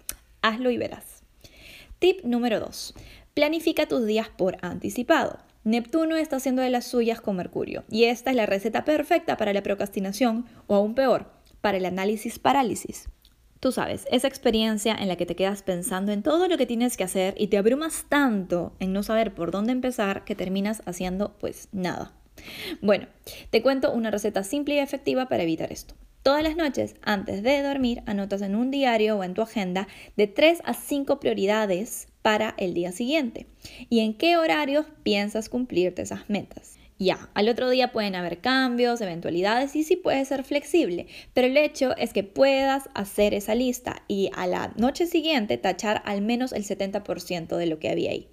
Hazlo 0.41 0.71
y 0.71 0.77
verás. 0.77 1.23
Tip 1.99 2.23
número 2.23 2.59
2. 2.59 2.93
Planifica 3.33 3.87
tus 3.87 4.05
días 4.05 4.29
por 4.29 4.57
anticipado. 4.61 5.39
Neptuno 5.63 6.15
está 6.15 6.37
haciendo 6.37 6.61
de 6.61 6.69
las 6.69 6.85
suyas 6.85 7.19
con 7.19 7.35
Mercurio 7.35 7.83
y 7.89 8.05
esta 8.05 8.29
es 8.29 8.35
la 8.35 8.45
receta 8.45 8.85
perfecta 8.85 9.35
para 9.35 9.51
la 9.51 9.63
procrastinación 9.63 10.45
o 10.67 10.75
aún 10.75 10.95
peor, 10.95 11.29
para 11.59 11.77
el 11.77 11.85
análisis 11.85 12.39
parálisis. 12.39 13.09
Tú 13.59 13.71
sabes, 13.71 14.05
esa 14.11 14.27
experiencia 14.27 14.95
en 14.95 15.07
la 15.07 15.15
que 15.15 15.25
te 15.25 15.35
quedas 15.35 15.63
pensando 15.63 16.11
en 16.11 16.21
todo 16.21 16.47
lo 16.47 16.57
que 16.57 16.67
tienes 16.67 16.95
que 16.95 17.03
hacer 17.03 17.33
y 17.37 17.47
te 17.47 17.57
abrumas 17.57 18.05
tanto 18.07 18.73
en 18.79 18.93
no 18.93 19.01
saber 19.01 19.33
por 19.33 19.51
dónde 19.51 19.71
empezar 19.71 20.25
que 20.25 20.35
terminas 20.35 20.83
haciendo 20.85 21.35
pues 21.39 21.67
nada. 21.71 22.13
Bueno, 22.81 23.07
te 23.49 23.63
cuento 23.63 23.91
una 23.91 24.11
receta 24.11 24.43
simple 24.43 24.75
y 24.75 24.79
efectiva 24.79 25.27
para 25.27 25.43
evitar 25.43 25.71
esto. 25.71 25.95
Todas 26.21 26.43
las 26.43 26.55
noches, 26.55 26.95
antes 27.01 27.41
de 27.41 27.63
dormir, 27.63 28.03
anotas 28.05 28.41
en 28.41 28.55
un 28.55 28.69
diario 28.69 29.17
o 29.17 29.23
en 29.23 29.33
tu 29.33 29.41
agenda 29.41 29.87
de 30.17 30.27
3 30.27 30.61
a 30.65 30.73
5 30.73 31.19
prioridades 31.19 32.09
para 32.21 32.53
el 32.57 32.73
día 32.73 32.91
siguiente 32.91 33.47
y 33.89 34.01
en 34.01 34.13
qué 34.13 34.37
horarios 34.37 34.85
piensas 35.03 35.49
cumplirte 35.49 36.01
esas 36.01 36.29
metas. 36.29 36.76
Ya, 36.99 37.29
al 37.35 37.47
otro 37.47 37.69
día 37.69 37.91
pueden 37.91 38.15
haber 38.15 38.39
cambios, 38.39 39.01
eventualidades 39.01 39.75
y 39.75 39.83
sí 39.83 39.95
puede 39.95 40.25
ser 40.25 40.43
flexible, 40.43 41.05
pero 41.33 41.45
el 41.47 41.55
hecho 41.55 41.95
es 41.95 42.11
que 42.11 42.23
puedas 42.23 42.89
hacer 42.95 43.35
esa 43.35 43.53
lista 43.53 44.03
y 44.07 44.31
a 44.35 44.47
la 44.47 44.73
noche 44.77 45.05
siguiente 45.05 45.59
tachar 45.59 46.01
al 46.05 46.21
menos 46.21 46.53
el 46.53 46.63
70% 46.63 47.55
de 47.55 47.65
lo 47.67 47.77
que 47.77 47.89
había 47.89 48.11
ahí. 48.11 48.29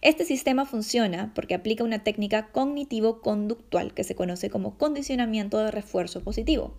Este 0.00 0.24
sistema 0.24 0.66
funciona 0.66 1.32
porque 1.34 1.54
aplica 1.54 1.84
una 1.84 2.02
técnica 2.02 2.48
cognitivo-conductual 2.50 3.94
que 3.94 4.02
se 4.02 4.16
conoce 4.16 4.50
como 4.50 4.76
condicionamiento 4.76 5.58
de 5.58 5.70
refuerzo 5.70 6.22
positivo. 6.22 6.74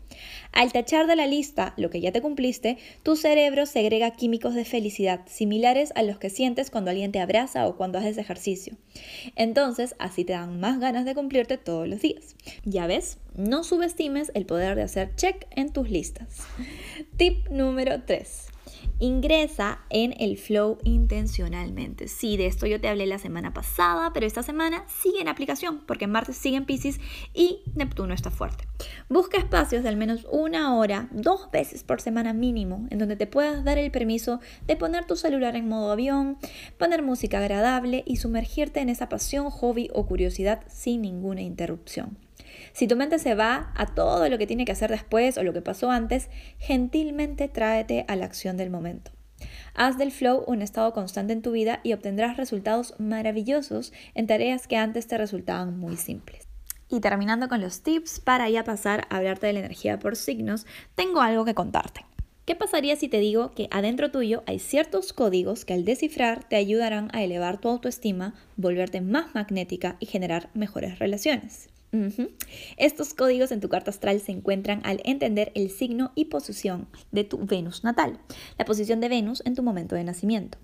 Al 0.52 0.74
tachar 0.74 1.08
de 1.08 1.16
la 1.16 1.28
lista 1.28 1.74
lo 1.78 1.90
que 1.90 2.02
ya 2.02 2.12
te 2.12 2.22
cumpliste, 2.22 2.78
tu 3.02 3.16
cerebro 3.16 3.66
segrega 3.66 4.12
químicos 4.12 4.54
de 4.56 4.66
felicidad 4.66 5.22
similares 5.28 5.94
a 5.96 6.04
los 6.04 6.18
que 6.18 6.30
sientes 6.30 6.70
cuando 6.70 6.92
alguien 6.92 7.14
te 7.14 7.22
abraza 7.22 7.66
o 7.68 7.78
cuando 7.78 8.00
haces 8.00 8.18
ejercicio. 8.18 8.76
Entonces, 9.36 9.96
así 10.00 10.26
te 10.26 10.34
dan 10.34 10.60
más 10.60 10.80
ganas 10.80 11.06
de 11.06 11.16
cumplirte 11.16 11.58
todos 11.58 11.88
los 11.88 12.02
días. 12.02 12.36
Ya 12.66 12.88
ves, 12.88 13.18
no 13.36 13.64
subestimes 13.64 14.32
el 14.36 14.46
poder 14.46 14.76
de 14.76 14.84
hacer 14.84 15.16
check 15.16 15.48
en 15.52 15.72
tus 15.72 15.90
listas. 15.90 16.40
Tip 17.18 17.48
número 17.50 18.04
3 18.04 18.53
ingresa 19.00 19.80
en 19.90 20.14
el 20.20 20.38
flow 20.38 20.78
intencionalmente. 20.84 22.08
Sí, 22.08 22.38
de 22.38 22.48
esto 22.48 22.66
yo 22.66 22.80
te 22.80 22.88
hablé 22.88 23.06
la 23.06 23.20
semana 23.20 23.54
pasada, 23.54 24.12
pero 24.14 24.26
esta 24.26 24.44
semana 24.44 24.86
sigue 24.88 25.22
en 25.22 25.28
aplicación 25.28 25.82
porque 25.86 26.08
Marte 26.08 26.34
sigue 26.34 26.58
en 26.58 26.66
Pisces 26.66 27.00
y 27.34 27.62
Neptuno 27.76 28.14
está 28.14 28.32
fuerte. 28.32 28.68
Busca 29.10 29.38
espacios 29.38 29.84
de 29.84 29.90
al 29.90 29.98
menos 29.98 30.28
una 30.32 30.76
hora, 30.76 31.10
dos 31.12 31.50
veces 31.52 31.84
por 31.84 32.02
semana 32.02 32.34
mínimo, 32.34 32.88
en 32.90 33.00
donde 33.00 33.16
te 33.16 33.28
puedas 33.28 33.64
dar 33.64 33.78
el 33.78 33.92
permiso 33.92 34.40
de 34.68 34.76
poner 34.76 35.06
tu 35.06 35.16
celular 35.16 35.56
en 35.56 35.68
modo 35.68 35.92
avión, 35.92 36.38
poner 36.78 37.04
música 37.04 37.40
agradable 37.40 38.04
y 38.06 38.18
sumergirte 38.18 38.80
en 38.80 38.90
esa 38.90 39.10
pasión, 39.10 39.50
hobby 39.50 39.90
o 39.94 40.06
curiosidad 40.06 40.62
sin 40.68 41.02
ninguna 41.02 41.42
interrupción. 41.42 42.18
Si 42.74 42.88
tu 42.88 42.96
mente 42.96 43.20
se 43.20 43.36
va 43.36 43.72
a 43.76 43.86
todo 43.88 44.30
lo 44.30 44.38
que 44.38 44.48
tiene 44.48 44.66
que 44.66 44.72
hacer 44.72 44.90
después 44.90 45.38
o 45.38 45.44
lo 45.44 45.54
que 45.54 45.62
pasó 45.62 45.92
antes, 45.92 46.30
gentilmente 46.60 47.48
tráete 47.48 48.06
a 48.08 48.16
la 48.16 48.26
acción 48.26 48.58
del 48.58 48.70
momento. 48.70 49.12
Haz 49.76 49.98
del 49.98 50.12
flow 50.12 50.44
un 50.48 50.62
estado 50.62 50.94
constante 50.94 51.34
en 51.34 51.42
tu 51.42 51.52
vida 51.52 51.80
y 51.84 51.94
obtendrás 51.94 52.38
resultados 52.38 52.96
maravillosos 53.00 53.92
en 54.14 54.28
tareas 54.28 54.68
que 54.68 54.78
antes 54.78 55.08
te 55.08 55.18
resultaban 55.18 55.78
muy 55.78 55.98
simples. 55.98 56.48
Y 56.90 57.00
terminando 57.00 57.50
con 57.50 57.62
los 57.62 57.82
tips 57.82 58.20
para 58.20 58.50
ya 58.50 58.64
pasar 58.64 59.08
a 59.10 59.18
hablarte 59.18 59.48
de 59.48 59.54
la 59.54 59.60
energía 59.60 60.00
por 60.00 60.16
signos, 60.16 60.68
tengo 60.96 61.22
algo 61.22 61.44
que 61.44 61.56
contarte. 61.56 62.06
¿Qué 62.46 62.56
pasaría 62.56 62.98
si 62.98 63.08
te 63.08 63.20
digo 63.20 63.52
que 63.52 63.70
adentro 63.72 64.12
tuyo 64.12 64.44
hay 64.46 64.60
ciertos 64.60 65.14
códigos 65.14 65.64
que 65.64 65.74
al 65.74 65.86
descifrar 65.86 66.44
te 66.44 66.58
ayudarán 66.58 67.10
a 67.14 67.24
elevar 67.24 67.58
tu 67.58 67.70
autoestima, 67.70 68.36
volverte 68.58 69.00
más 69.00 69.34
magnética 69.34 69.96
y 70.00 70.08
generar 70.08 70.50
mejores 70.54 71.00
relaciones? 71.00 71.70
Estos 72.78 73.14
códigos 73.14 73.52
en 73.52 73.60
tu 73.60 73.70
carta 73.70 73.92
astral 73.92 74.20
se 74.20 74.32
encuentran 74.32 74.82
al 74.84 75.02
entender 75.06 75.52
el 75.54 75.70
signo 75.70 76.12
y 76.16 76.26
posición 76.26 76.88
de 77.12 77.24
tu 77.24 77.38
Venus 77.46 77.84
natal, 77.84 78.20
la 78.58 78.66
posición 78.66 79.00
de 79.00 79.10
Venus 79.10 79.44
en 79.46 79.56
tu 79.56 79.64
momento 79.64 79.96
de 79.96 80.04
nacimiento. 80.04 80.58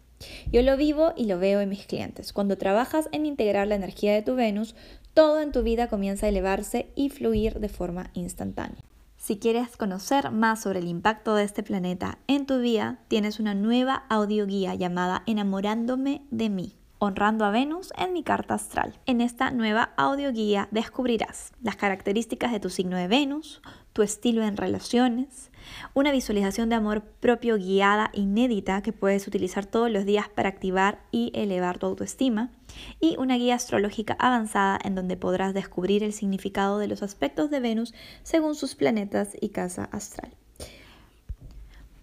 Yo 0.51 0.61
lo 0.63 0.75
vivo 0.75 1.13
y 1.15 1.25
lo 1.25 1.39
veo 1.39 1.61
en 1.61 1.69
mis 1.69 1.85
clientes. 1.85 2.33
Cuando 2.33 2.57
trabajas 2.57 3.07
en 3.11 3.25
integrar 3.25 3.67
la 3.67 3.75
energía 3.75 4.13
de 4.13 4.21
tu 4.21 4.35
Venus, 4.35 4.75
todo 5.13 5.39
en 5.39 5.51
tu 5.51 5.63
vida 5.63 5.87
comienza 5.87 6.25
a 6.25 6.29
elevarse 6.29 6.87
y 6.95 7.09
fluir 7.09 7.59
de 7.59 7.69
forma 7.69 8.09
instantánea. 8.13 8.83
Si 9.17 9.37
quieres 9.37 9.77
conocer 9.77 10.31
más 10.31 10.61
sobre 10.61 10.79
el 10.79 10.87
impacto 10.87 11.35
de 11.35 11.43
este 11.43 11.61
planeta 11.61 12.19
en 12.27 12.45
tu 12.45 12.59
vida, 12.59 12.99
tienes 13.07 13.39
una 13.39 13.53
nueva 13.53 14.05
audioguía 14.09 14.75
llamada 14.75 15.23
Enamorándome 15.25 16.21
de 16.31 16.49
mí 16.49 16.78
honrando 16.99 17.45
a 17.45 17.51
Venus 17.51 17.91
en 17.97 18.13
mi 18.13 18.23
carta 18.23 18.53
astral. 18.53 18.99
En 19.05 19.21
esta 19.21 19.51
nueva 19.51 19.93
audioguía 19.97 20.67
descubrirás 20.71 21.53
las 21.63 21.77
características 21.77 22.51
de 22.51 22.59
tu 22.59 22.69
signo 22.69 22.97
de 22.97 23.07
Venus, 23.07 23.61
tu 23.93 24.03
estilo 24.03 24.43
en 24.43 24.57
relaciones, 24.57 25.51
una 25.93 26.11
visualización 26.11 26.69
de 26.69 26.75
amor 26.75 27.01
propio 27.01 27.57
guiada 27.57 28.11
inédita 28.13 28.81
que 28.81 28.93
puedes 28.93 29.27
utilizar 29.27 29.65
todos 29.65 29.89
los 29.89 30.05
días 30.05 30.29
para 30.29 30.49
activar 30.49 30.99
y 31.11 31.31
elevar 31.33 31.79
tu 31.79 31.87
autoestima, 31.87 32.51
y 32.99 33.17
una 33.17 33.35
guía 33.35 33.55
astrológica 33.55 34.15
avanzada 34.19 34.77
en 34.83 34.95
donde 34.95 35.17
podrás 35.17 35.53
descubrir 35.53 36.03
el 36.03 36.13
significado 36.13 36.79
de 36.79 36.87
los 36.87 37.01
aspectos 37.01 37.49
de 37.49 37.59
Venus 37.59 37.93
según 38.23 38.55
sus 38.55 38.75
planetas 38.75 39.35
y 39.39 39.49
casa 39.49 39.89
astral. 39.91 40.38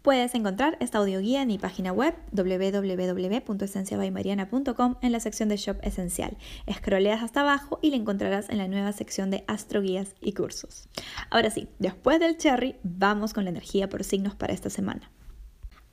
Puedes 0.07 0.35
encontrar 0.37 0.79
esta 0.79 0.99
audioguía 0.99 1.43
en 1.43 1.49
mi 1.49 1.59
página 1.59 1.91
web 1.91 2.15
www.esenciabaymariana.com 2.31 4.95
en 5.03 5.11
la 5.11 5.19
sección 5.19 5.49
de 5.49 5.57
Shop 5.57 5.79
Esencial. 5.83 6.37
Escroleas 6.67 7.25
hasta 7.25 7.41
abajo 7.41 7.81
y 7.83 7.91
la 7.91 7.97
encontrarás 7.97 8.49
en 8.49 8.59
la 8.59 8.69
nueva 8.69 8.93
sección 8.93 9.33
de 9.33 9.43
Astroguías 9.49 10.15
y 10.21 10.35
cursos. 10.35 10.89
Ahora 11.29 11.51
sí, 11.51 11.67
después 11.81 12.21
del 12.21 12.37
cherry, 12.37 12.77
vamos 12.85 13.35
con 13.35 13.43
la 13.43 13.51
energía 13.51 13.89
por 13.89 14.05
signos 14.05 14.37
para 14.37 14.55
esta 14.55 14.71
semana. 14.71 15.11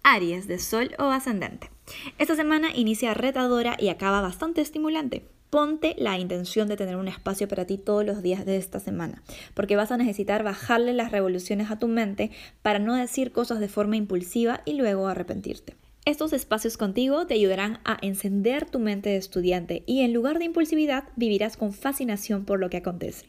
Aries 0.03 0.47
de 0.47 0.59
Sol 0.59 0.91
o 0.99 1.05
Ascendente. 1.05 1.71
Esta 2.19 2.35
semana 2.35 2.67
inicia 2.75 3.15
retadora 3.15 3.77
y 3.79 3.89
acaba 3.89 4.21
bastante 4.21 4.61
estimulante 4.61 5.27
ponte 5.53 5.93
la 5.99 6.17
intención 6.17 6.67
de 6.67 6.77
tener 6.77 6.95
un 6.95 7.07
espacio 7.07 7.47
para 7.47 7.65
ti 7.65 7.77
todos 7.77 8.03
los 8.03 8.23
días 8.23 8.43
de 8.43 8.57
esta 8.57 8.79
semana, 8.79 9.21
porque 9.53 9.75
vas 9.75 9.91
a 9.91 9.97
necesitar 9.97 10.41
bajarle 10.41 10.93
las 10.93 11.11
revoluciones 11.11 11.69
a 11.69 11.77
tu 11.77 11.87
mente 11.87 12.31
para 12.63 12.79
no 12.79 12.95
decir 12.95 13.31
cosas 13.31 13.59
de 13.59 13.67
forma 13.67 13.95
impulsiva 13.95 14.61
y 14.65 14.73
luego 14.73 15.07
arrepentirte. 15.07 15.75
Estos 16.05 16.33
espacios 16.33 16.75
contigo 16.75 17.27
te 17.27 17.35
ayudarán 17.35 17.81
a 17.85 17.99
encender 18.01 18.67
tu 18.67 18.79
mente 18.79 19.11
de 19.11 19.17
estudiante 19.17 19.83
y 19.85 20.01
en 20.01 20.11
lugar 20.11 20.39
de 20.39 20.45
impulsividad 20.45 21.03
vivirás 21.17 21.55
con 21.55 21.71
fascinación 21.71 22.45
por 22.45 22.59
lo 22.59 22.71
que 22.71 22.77
acontece. 22.77 23.27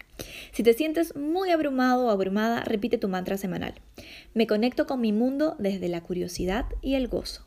Si 0.53 0.63
te 0.63 0.73
sientes 0.73 1.15
muy 1.17 1.51
abrumado 1.51 2.07
o 2.07 2.11
abrumada, 2.11 2.63
repite 2.65 2.97
tu 2.97 3.09
mantra 3.09 3.37
semanal. 3.37 3.75
Me 4.33 4.47
conecto 4.47 4.87
con 4.87 5.03
mi 5.03 5.13
mundo 5.13 5.57
desde 5.59 5.91
la 5.91 6.01
curiosidad 6.01 6.65
y 6.81 6.95
el 6.95 7.09
gozo. 7.09 7.45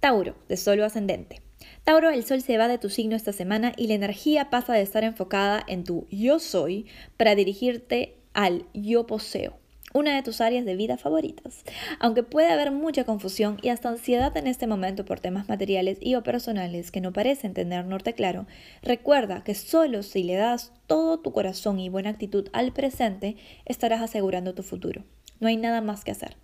Tauro, 0.00 0.34
de 0.48 0.56
solo 0.56 0.84
ascendente. 0.84 1.45
Tauro, 1.86 2.10
el 2.10 2.24
sol 2.24 2.42
se 2.42 2.58
va 2.58 2.66
de 2.66 2.78
tu 2.78 2.88
signo 2.88 3.14
esta 3.14 3.32
semana 3.32 3.72
y 3.76 3.86
la 3.86 3.94
energía 3.94 4.50
pasa 4.50 4.72
de 4.72 4.82
estar 4.82 5.04
enfocada 5.04 5.62
en 5.68 5.84
tu 5.84 6.08
yo 6.10 6.40
soy 6.40 6.86
para 7.16 7.36
dirigirte 7.36 8.16
al 8.34 8.64
yo 8.74 9.06
poseo 9.06 9.56
una 9.94 10.16
de 10.16 10.24
tus 10.24 10.40
áreas 10.40 10.64
de 10.64 10.74
vida 10.74 10.96
favoritas. 10.96 11.62
Aunque 12.00 12.24
puede 12.24 12.50
haber 12.50 12.72
mucha 12.72 13.04
confusión 13.04 13.58
y 13.62 13.68
hasta 13.68 13.88
ansiedad 13.88 14.36
en 14.36 14.48
este 14.48 14.66
momento 14.66 15.04
por 15.04 15.20
temas 15.20 15.48
materiales 15.48 15.98
y 16.00 16.16
o 16.16 16.24
personales 16.24 16.90
que 16.90 17.00
no 17.00 17.12
parecen 17.12 17.54
tener 17.54 17.84
norte 17.84 18.14
claro, 18.14 18.48
recuerda 18.82 19.44
que 19.44 19.54
solo 19.54 20.02
si 20.02 20.24
le 20.24 20.34
das 20.34 20.72
todo 20.88 21.20
tu 21.20 21.32
corazón 21.32 21.78
y 21.78 21.88
buena 21.88 22.10
actitud 22.10 22.48
al 22.52 22.72
presente, 22.72 23.36
estarás 23.64 24.02
asegurando 24.02 24.54
tu 24.54 24.64
futuro. 24.64 25.04
No 25.38 25.46
hay 25.46 25.56
nada 25.56 25.82
más 25.82 26.02
que 26.02 26.10
hacer. 26.10 26.36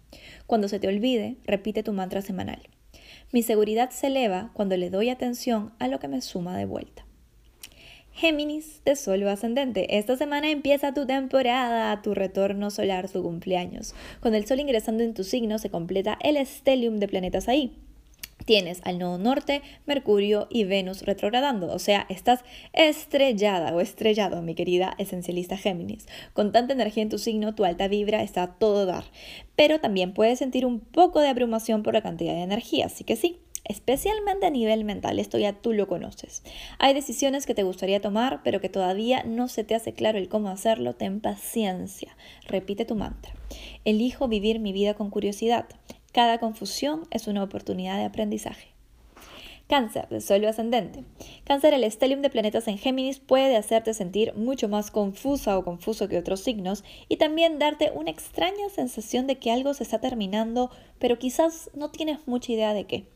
Cuando 0.46 0.68
se 0.68 0.78
te 0.78 0.86
olvide, 0.86 1.36
repite 1.44 1.82
tu 1.82 1.92
mantra 1.92 2.22
semanal. 2.22 2.62
Mi 3.32 3.42
seguridad 3.42 3.88
se 3.90 4.08
eleva 4.08 4.50
cuando 4.52 4.76
le 4.76 4.90
doy 4.90 5.08
atención 5.08 5.72
a 5.78 5.88
lo 5.88 5.98
que 5.98 6.06
me 6.06 6.20
suma 6.20 6.54
de 6.58 6.66
vuelta. 6.66 7.06
Géminis 8.12 8.82
de 8.84 8.94
Sol 8.94 9.26
ascendente. 9.26 9.96
Esta 9.96 10.18
semana 10.18 10.50
empieza 10.50 10.92
tu 10.92 11.06
temporada, 11.06 12.02
tu 12.02 12.12
retorno 12.12 12.70
solar, 12.70 13.08
tu 13.10 13.22
cumpleaños. 13.22 13.94
Con 14.20 14.34
el 14.34 14.44
Sol 14.44 14.60
ingresando 14.60 15.02
en 15.02 15.14
tu 15.14 15.24
signo 15.24 15.58
se 15.58 15.70
completa 15.70 16.18
el 16.20 16.36
estelium 16.36 16.98
de 16.98 17.08
planetas 17.08 17.48
ahí. 17.48 17.81
Tienes 18.44 18.80
al 18.84 18.98
nodo 18.98 19.18
norte, 19.18 19.62
Mercurio 19.86 20.48
y 20.50 20.64
Venus 20.64 21.02
retrogradando, 21.02 21.72
o 21.72 21.78
sea, 21.78 22.06
estás 22.08 22.40
estrellada 22.72 23.74
o 23.74 23.80
estrellado, 23.80 24.42
mi 24.42 24.54
querida 24.54 24.94
esencialista 24.98 25.56
Géminis. 25.56 26.06
Con 26.32 26.52
tanta 26.52 26.72
energía 26.72 27.02
en 27.02 27.08
tu 27.08 27.18
signo, 27.18 27.54
tu 27.54 27.64
alta 27.64 27.88
vibra 27.88 28.22
está 28.22 28.42
a 28.42 28.54
todo 28.54 28.86
dar, 28.86 29.04
pero 29.56 29.80
también 29.80 30.12
puedes 30.12 30.38
sentir 30.38 30.66
un 30.66 30.80
poco 30.80 31.20
de 31.20 31.28
abrumación 31.28 31.82
por 31.82 31.94
la 31.94 32.02
cantidad 32.02 32.34
de 32.34 32.42
energía, 32.42 32.86
así 32.86 33.04
que 33.04 33.16
sí, 33.16 33.38
especialmente 33.64 34.46
a 34.46 34.50
nivel 34.50 34.84
mental, 34.84 35.18
esto 35.18 35.38
ya 35.38 35.52
tú 35.52 35.72
lo 35.72 35.86
conoces. 35.86 36.42
Hay 36.78 36.94
decisiones 36.94 37.46
que 37.46 37.54
te 37.54 37.62
gustaría 37.62 38.00
tomar, 38.00 38.40
pero 38.42 38.60
que 38.60 38.68
todavía 38.68 39.22
no 39.24 39.48
se 39.48 39.64
te 39.64 39.74
hace 39.74 39.92
claro 39.92 40.18
el 40.18 40.28
cómo 40.28 40.48
hacerlo, 40.48 40.94
ten 40.94 41.20
paciencia. 41.20 42.16
Repite 42.46 42.84
tu 42.84 42.96
mantra. 42.96 43.32
Elijo 43.84 44.28
vivir 44.28 44.58
mi 44.58 44.72
vida 44.72 44.94
con 44.94 45.10
curiosidad. 45.10 45.66
Cada 46.12 46.38
confusión 46.38 47.08
es 47.10 47.26
una 47.26 47.42
oportunidad 47.42 47.96
de 47.96 48.04
aprendizaje. 48.04 48.68
Cáncer, 49.66 50.06
de 50.10 50.20
suelo 50.20 50.46
ascendente. 50.46 51.04
Cáncer, 51.44 51.72
el 51.72 51.84
estelium 51.84 52.20
de 52.20 52.28
planetas 52.28 52.68
en 52.68 52.76
Géminis 52.76 53.20
puede 53.20 53.56
hacerte 53.56 53.94
sentir 53.94 54.34
mucho 54.34 54.68
más 54.68 54.90
confusa 54.90 55.56
o 55.56 55.64
confuso 55.64 56.08
que 56.08 56.18
otros 56.18 56.40
signos 56.40 56.84
y 57.08 57.16
también 57.16 57.58
darte 57.58 57.90
una 57.94 58.10
extraña 58.10 58.68
sensación 58.68 59.26
de 59.26 59.38
que 59.38 59.50
algo 59.50 59.72
se 59.72 59.84
está 59.84 60.00
terminando, 60.00 60.70
pero 60.98 61.18
quizás 61.18 61.70
no 61.72 61.90
tienes 61.90 62.18
mucha 62.26 62.52
idea 62.52 62.74
de 62.74 62.84
qué. 62.84 63.06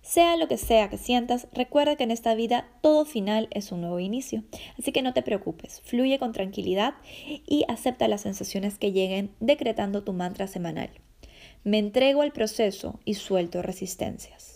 Sea 0.00 0.36
lo 0.36 0.48
que 0.48 0.58
sea 0.58 0.90
que 0.90 0.98
sientas, 0.98 1.46
recuerda 1.52 1.94
que 1.94 2.02
en 2.02 2.10
esta 2.10 2.34
vida 2.34 2.66
todo 2.80 3.04
final 3.04 3.46
es 3.52 3.70
un 3.70 3.82
nuevo 3.82 4.00
inicio. 4.00 4.42
Así 4.76 4.90
que 4.90 5.02
no 5.02 5.12
te 5.12 5.22
preocupes, 5.22 5.80
fluye 5.84 6.18
con 6.18 6.32
tranquilidad 6.32 6.94
y 7.46 7.64
acepta 7.68 8.08
las 8.08 8.22
sensaciones 8.22 8.78
que 8.78 8.90
lleguen 8.90 9.30
decretando 9.38 10.02
tu 10.02 10.12
mantra 10.12 10.48
semanal. 10.48 10.90
Me 11.64 11.78
entrego 11.78 12.22
al 12.22 12.32
proceso 12.32 12.98
y 13.04 13.14
suelto 13.14 13.62
resistencias. 13.62 14.51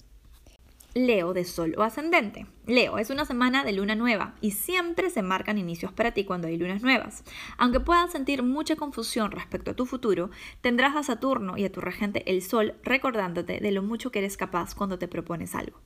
Leo 0.97 1.35
de 1.35 1.45
Sol 1.45 1.75
o 1.77 1.83
Ascendente. 1.83 2.47
Leo, 2.67 2.97
es 2.97 3.11
una 3.11 3.27
semana 3.27 3.65
de 3.65 3.73
luna 3.73 3.95
nueva 3.95 4.35
y 4.41 4.53
siempre 4.53 5.11
se 5.11 5.21
marcan 5.21 5.59
inicios 5.59 5.93
para 5.93 6.13
ti 6.13 6.25
cuando 6.25 6.49
hay 6.49 6.57
lunas 6.57 6.81
nuevas. 6.81 7.23
Aunque 7.59 7.81
puedas 7.81 8.11
sentir 8.11 8.43
mucha 8.43 8.77
confusión 8.77 9.31
respecto 9.31 9.73
a 9.73 9.75
tu 9.75 9.85
futuro, 9.85 10.31
tendrás 10.63 10.97
a 10.97 11.03
Saturno 11.03 11.59
y 11.59 11.67
a 11.67 11.71
tu 11.71 11.83
regente 11.83 12.23
el 12.33 12.41
Sol 12.41 12.77
recordándote 12.83 13.61
de 13.61 13.71
lo 13.73 13.83
mucho 13.83 14.11
que 14.11 14.21
eres 14.21 14.39
capaz 14.39 14.75
cuando 14.75 14.99
te 14.99 15.07
propones 15.07 15.55
algo. 15.55 15.79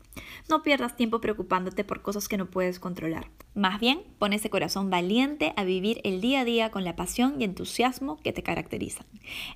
No 0.49 0.63
pierdas 0.63 0.95
tiempo 0.95 1.21
preocupándote 1.21 1.83
por 1.83 2.03
cosas 2.03 2.29
que 2.29 2.37
no 2.37 2.47
puedes 2.47 2.79
controlar. 2.79 3.33
Más 3.53 3.81
bien, 3.81 4.05
pon 4.21 4.33
ese 4.33 4.49
corazón 4.49 4.91
valiente 4.91 5.55
a 5.57 5.65
vivir 5.65 6.01
el 6.05 6.21
día 6.21 6.43
a 6.43 6.45
día 6.45 6.71
con 6.71 6.85
la 6.85 6.95
pasión 6.95 7.35
y 7.41 7.43
entusiasmo 7.43 8.19
que 8.23 8.33
te 8.33 8.45
caracterizan. 8.45 9.07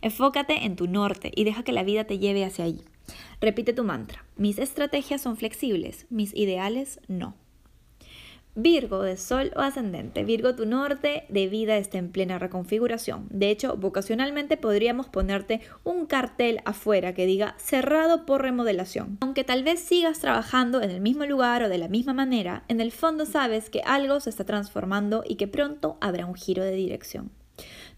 Enfócate 0.02 0.64
en 0.64 0.75
tu 0.75 0.88
norte 0.88 1.30
y 1.32 1.44
deja 1.44 1.62
que 1.62 1.70
la 1.70 1.84
vida 1.84 2.08
te 2.08 2.18
lleve 2.18 2.44
hacia 2.44 2.64
allí. 2.64 2.82
Repite 3.40 3.73
tu 3.73 3.84
mantra. 3.84 4.25
Mis 4.37 4.58
estrategias 4.58 5.20
son 5.20 5.37
flexibles, 5.37 6.06
mis 6.11 6.34
ideales 6.34 7.00
no. 7.08 7.34
Virgo 8.56 9.02
de 9.02 9.16
Sol 9.16 9.50
o 9.56 9.61
Ascendente. 9.61 10.23
Virgo, 10.23 10.54
tu 10.54 10.64
norte 10.64 11.25
de 11.28 11.49
vida 11.49 11.76
está 11.76 11.99
en 11.99 12.12
plena 12.12 12.38
reconfiguración. 12.38 13.26
De 13.30 13.50
hecho, 13.50 13.76
vocacionalmente 13.76 14.56
podríamos 14.56 15.08
ponerte 15.08 15.61
un 15.82 16.06
cartel 16.06 16.61
afuera 16.64 17.14
que 17.14 17.26
diga 17.26 17.56
cerrado 17.58 18.25
por 18.26 18.42
remodelación. 18.42 19.18
Aunque 19.23 19.42
tal 19.42 19.64
vez 19.64 19.80
sigas 19.80 20.20
trabajando 20.20 20.82
en 20.82 20.90
el 20.90 21.00
mismo 21.00 21.26
lugar 21.26 21.64
o 21.64 21.68
de 21.68 21.78
la 21.78 21.88
misma 21.88 22.14
manera, 22.14 22.62
en 22.68 22.80
el 22.80 22.92
fondo 22.92 23.26
sabes 23.26 23.70
que 23.70 23.80
algo 23.80 24.20
se 24.20 24.30
está 24.30 24.44
transformando 24.44 25.25
y 25.26 25.34
que 25.34 25.49
pronto 25.49 25.99
habrá 26.00 26.25
un 26.25 26.37
giro 26.37 26.62
de 26.62 26.76
dirección. 26.76 27.32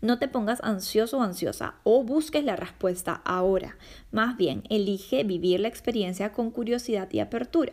No 0.00 0.18
te 0.18 0.28
pongas 0.28 0.60
ansioso 0.62 1.18
o 1.18 1.22
ansiosa 1.22 1.74
o 1.84 2.04
busques 2.04 2.44
la 2.44 2.56
respuesta 2.56 3.22
ahora. 3.24 3.76
Más 4.10 4.36
bien, 4.36 4.62
elige 4.68 5.24
vivir 5.24 5.60
la 5.60 5.68
experiencia 5.68 6.32
con 6.32 6.50
curiosidad 6.50 7.08
y 7.12 7.20
apertura. 7.20 7.72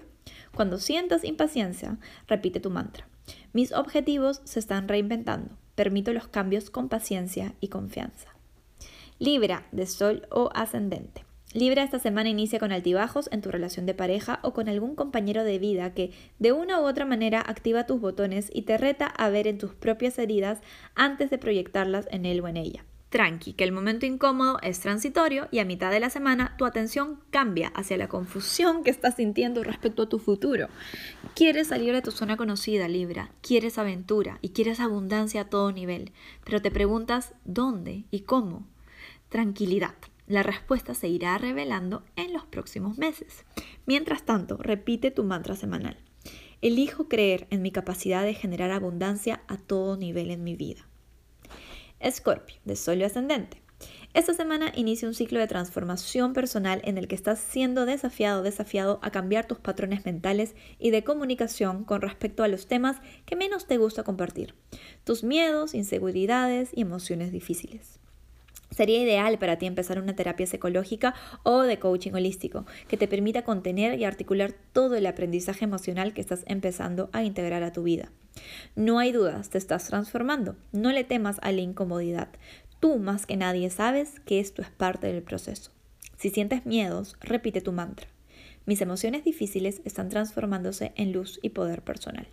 Cuando 0.56 0.78
sientas 0.78 1.24
impaciencia, 1.24 1.98
repite 2.28 2.60
tu 2.60 2.70
mantra. 2.70 3.08
Mis 3.52 3.72
objetivos 3.72 4.42
se 4.44 4.60
están 4.60 4.88
reinventando. 4.88 5.58
Permito 5.76 6.14
los 6.14 6.28
cambios 6.28 6.70
con 6.70 6.90
paciencia 6.90 7.56
y 7.60 7.70
confianza. 7.70 8.30
Libra 9.20 9.66
de 9.72 9.86
Sol 9.86 10.28
o 10.30 10.50
Ascendente. 10.54 11.26
Libra 11.54 11.84
esta 11.84 12.00
semana 12.00 12.30
inicia 12.30 12.58
con 12.58 12.72
altibajos 12.72 13.30
en 13.32 13.42
tu 13.42 13.52
relación 13.52 13.86
de 13.86 13.94
pareja 13.94 14.40
o 14.42 14.54
con 14.54 14.68
algún 14.68 14.96
compañero 14.96 15.44
de 15.44 15.60
vida 15.60 15.94
que 15.94 16.12
de 16.40 16.52
una 16.52 16.82
u 16.82 16.86
otra 16.86 17.06
manera 17.06 17.44
activa 17.46 17.86
tus 17.86 18.02
botones 18.02 18.50
y 18.52 18.64
te 18.64 18.80
reta 18.80 19.06
a 19.06 19.30
ver 19.30 19.46
en 19.46 19.60
tus 19.60 19.76
propias 19.76 20.18
heridas 20.18 20.62
antes 20.96 21.30
de 21.30 21.38
proyectarlas 21.38 22.08
en 22.10 22.26
él 22.26 22.42
o 22.42 22.48
en 22.48 22.58
ella. 22.58 22.86
tranqui, 23.10 23.54
que 23.54 23.64
el 23.64 23.72
momento 23.72 24.08
incómodo 24.08 24.58
es 24.64 24.80
transitorio 24.80 25.48
y 25.52 25.60
a 25.60 25.66
mitad 25.66 25.92
de 25.92 26.00
la 26.00 26.10
semana 26.10 26.56
tu 26.58 26.66
atención 26.66 27.20
cambia 27.30 27.68
hacia 27.76 27.96
la 27.96 28.08
confusión 28.08 28.84
que 28.84 28.90
estás 28.90 29.18
sintiendo 29.18 29.64
respecto 29.64 30.02
a 30.02 30.10
tu 30.10 30.18
futuro. 30.18 30.68
Quieres 31.36 31.68
salir 31.68 31.94
de 31.94 32.02
tu 32.02 32.10
zona 32.10 32.36
conocida, 32.38 32.88
Libra, 32.88 33.30
quieres 33.42 33.78
aventura 33.78 34.40
y 34.42 34.50
quieres 34.50 34.80
abundancia 34.80 35.42
a 35.42 35.50
todo 35.52 35.72
nivel, 35.72 36.12
pero 36.44 36.60
te 36.60 36.72
preguntas 36.72 37.36
dónde 37.46 38.06
y 38.10 38.22
cómo. 38.22 38.66
Tranquilidad. 39.30 39.94
La 40.28 40.42
respuesta 40.42 40.94
se 40.94 41.10
irá 41.10 41.38
revelando 41.38 42.04
en 42.16 42.32
los 42.32 42.46
próximos 42.46 42.98
meses. 42.98 43.46
Mientras 43.86 44.24
tanto, 44.24 44.58
repite 44.58 45.12
tu 45.12 45.24
mantra 45.24 45.56
semanal. 45.56 45.98
Elijo 46.62 47.10
creer 47.10 47.46
en 47.50 47.62
mi 47.62 47.72
capacidad 47.72 48.24
de 48.24 48.34
generar 48.34 48.72
abundancia 48.72 49.44
a 49.48 49.58
todo 49.58 49.98
nivel 49.98 50.32
en 50.32 50.44
mi 50.44 50.56
vida. 50.56 50.88
Escorpio, 52.00 52.56
de 52.64 52.76
Sol 52.76 53.02
ascendente. 53.02 53.62
Esta 54.14 54.34
semana 54.34 54.72
inicia 54.76 55.08
un 55.08 55.14
ciclo 55.14 55.40
de 55.40 55.48
transformación 55.48 56.34
personal 56.34 56.82
en 56.84 56.98
el 56.98 57.08
que 57.08 57.16
estás 57.16 57.40
siendo 57.40 57.86
desafiado 57.86 58.44
desafiado 58.44 59.00
a 59.02 59.12
cambiar 59.12 59.48
tus 59.48 59.60
patrones 59.60 60.06
mentales 60.06 60.56
y 60.80 60.92
de 60.92 61.04
comunicación 61.04 61.84
con 61.84 62.02
respecto 62.02 62.44
a 62.44 62.48
los 62.48 62.68
temas 62.68 62.98
que 63.26 63.36
menos 63.36 63.66
te 63.66 63.78
gusta 63.78 64.04
compartir, 64.04 64.54
tus 65.04 65.24
miedos, 65.24 65.74
inseguridades 65.74 66.70
y 66.74 66.82
emociones 66.82 67.32
difíciles. 67.32 68.00
Sería 68.76 69.02
ideal 69.02 69.38
para 69.38 69.58
ti 69.58 69.66
empezar 69.66 70.00
una 70.00 70.16
terapia 70.16 70.48
psicológica 70.48 71.14
o 71.44 71.62
de 71.62 71.78
coaching 71.80 72.14
holístico 72.14 72.66
que 72.88 72.98
te 72.98 73.08
permita 73.08 73.44
contener 73.44 74.00
y 74.00 74.06
articular 74.06 74.54
todo 74.72 74.96
el 74.96 75.06
aprendizaje 75.06 75.66
emocional 75.66 76.14
que 76.14 76.22
estás 76.22 76.44
empezando 76.48 77.10
a 77.14 77.24
integrar 77.24 77.64
a 77.64 77.72
tu 77.72 77.84
vida. 77.84 78.12
No 78.76 78.98
hay 79.00 79.12
dudas, 79.12 79.50
te 79.50 79.58
estás 79.58 79.88
transformando. 79.88 80.56
No 80.72 80.92
le 80.92 81.04
temas 81.04 81.38
a 81.42 81.52
la 81.52 81.62
incomodidad. 81.62 82.30
Tú 82.80 82.98
más 82.98 83.26
que 83.26 83.38
nadie 83.38 83.70
sabes 83.70 84.20
que 84.22 84.40
esto 84.40 84.62
es 84.62 84.70
parte 84.70 85.08
del 85.08 85.22
proceso. 85.22 85.72
Si 86.18 86.30
sientes 86.30 86.66
miedos, 86.66 87.16
repite 87.22 87.62
tu 87.62 87.72
mantra. 87.72 88.08
Mis 88.66 88.82
emociones 88.82 89.24
difíciles 89.24 89.82
están 89.86 90.10
transformándose 90.10 90.94
en 90.96 91.12
luz 91.12 91.40
y 91.42 91.50
poder 91.50 91.84
personal. 91.84 92.28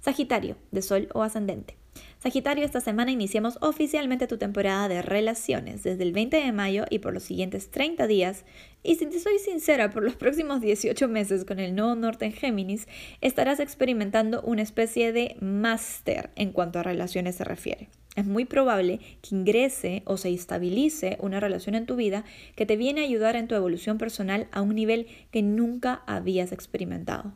Sagitario, 0.00 0.56
de 0.70 0.82
Sol 0.82 1.08
o 1.14 1.22
Ascendente. 1.22 1.81
Sagitario, 2.22 2.64
esta 2.64 2.80
semana 2.80 3.10
iniciamos 3.10 3.58
oficialmente 3.62 4.28
tu 4.28 4.38
temporada 4.38 4.86
de 4.86 5.02
relaciones 5.02 5.82
desde 5.82 6.04
el 6.04 6.12
20 6.12 6.36
de 6.36 6.52
mayo 6.52 6.84
y 6.88 7.00
por 7.00 7.12
los 7.12 7.24
siguientes 7.24 7.72
30 7.72 8.06
días. 8.06 8.44
Y 8.84 8.94
si 8.94 9.06
te 9.06 9.18
soy 9.18 9.40
sincera, 9.40 9.90
por 9.90 10.04
los 10.04 10.14
próximos 10.14 10.60
18 10.60 11.08
meses 11.08 11.44
con 11.44 11.58
el 11.58 11.74
nuevo 11.74 11.96
norte 11.96 12.24
en 12.24 12.32
Géminis, 12.32 12.86
estarás 13.20 13.58
experimentando 13.58 14.40
una 14.42 14.62
especie 14.62 15.12
de 15.12 15.34
máster 15.40 16.30
en 16.36 16.52
cuanto 16.52 16.78
a 16.78 16.84
relaciones 16.84 17.34
se 17.34 17.42
refiere. 17.42 17.88
Es 18.14 18.26
muy 18.26 18.44
probable 18.44 19.00
que 19.20 19.34
ingrese 19.34 20.02
o 20.04 20.16
se 20.16 20.32
estabilice 20.32 21.16
una 21.18 21.40
relación 21.40 21.74
en 21.74 21.86
tu 21.86 21.96
vida 21.96 22.24
que 22.54 22.66
te 22.66 22.76
viene 22.76 23.00
a 23.00 23.04
ayudar 23.04 23.34
en 23.34 23.48
tu 23.48 23.56
evolución 23.56 23.98
personal 23.98 24.46
a 24.52 24.62
un 24.62 24.76
nivel 24.76 25.08
que 25.32 25.42
nunca 25.42 26.02
habías 26.06 26.52
experimentado. 26.52 27.32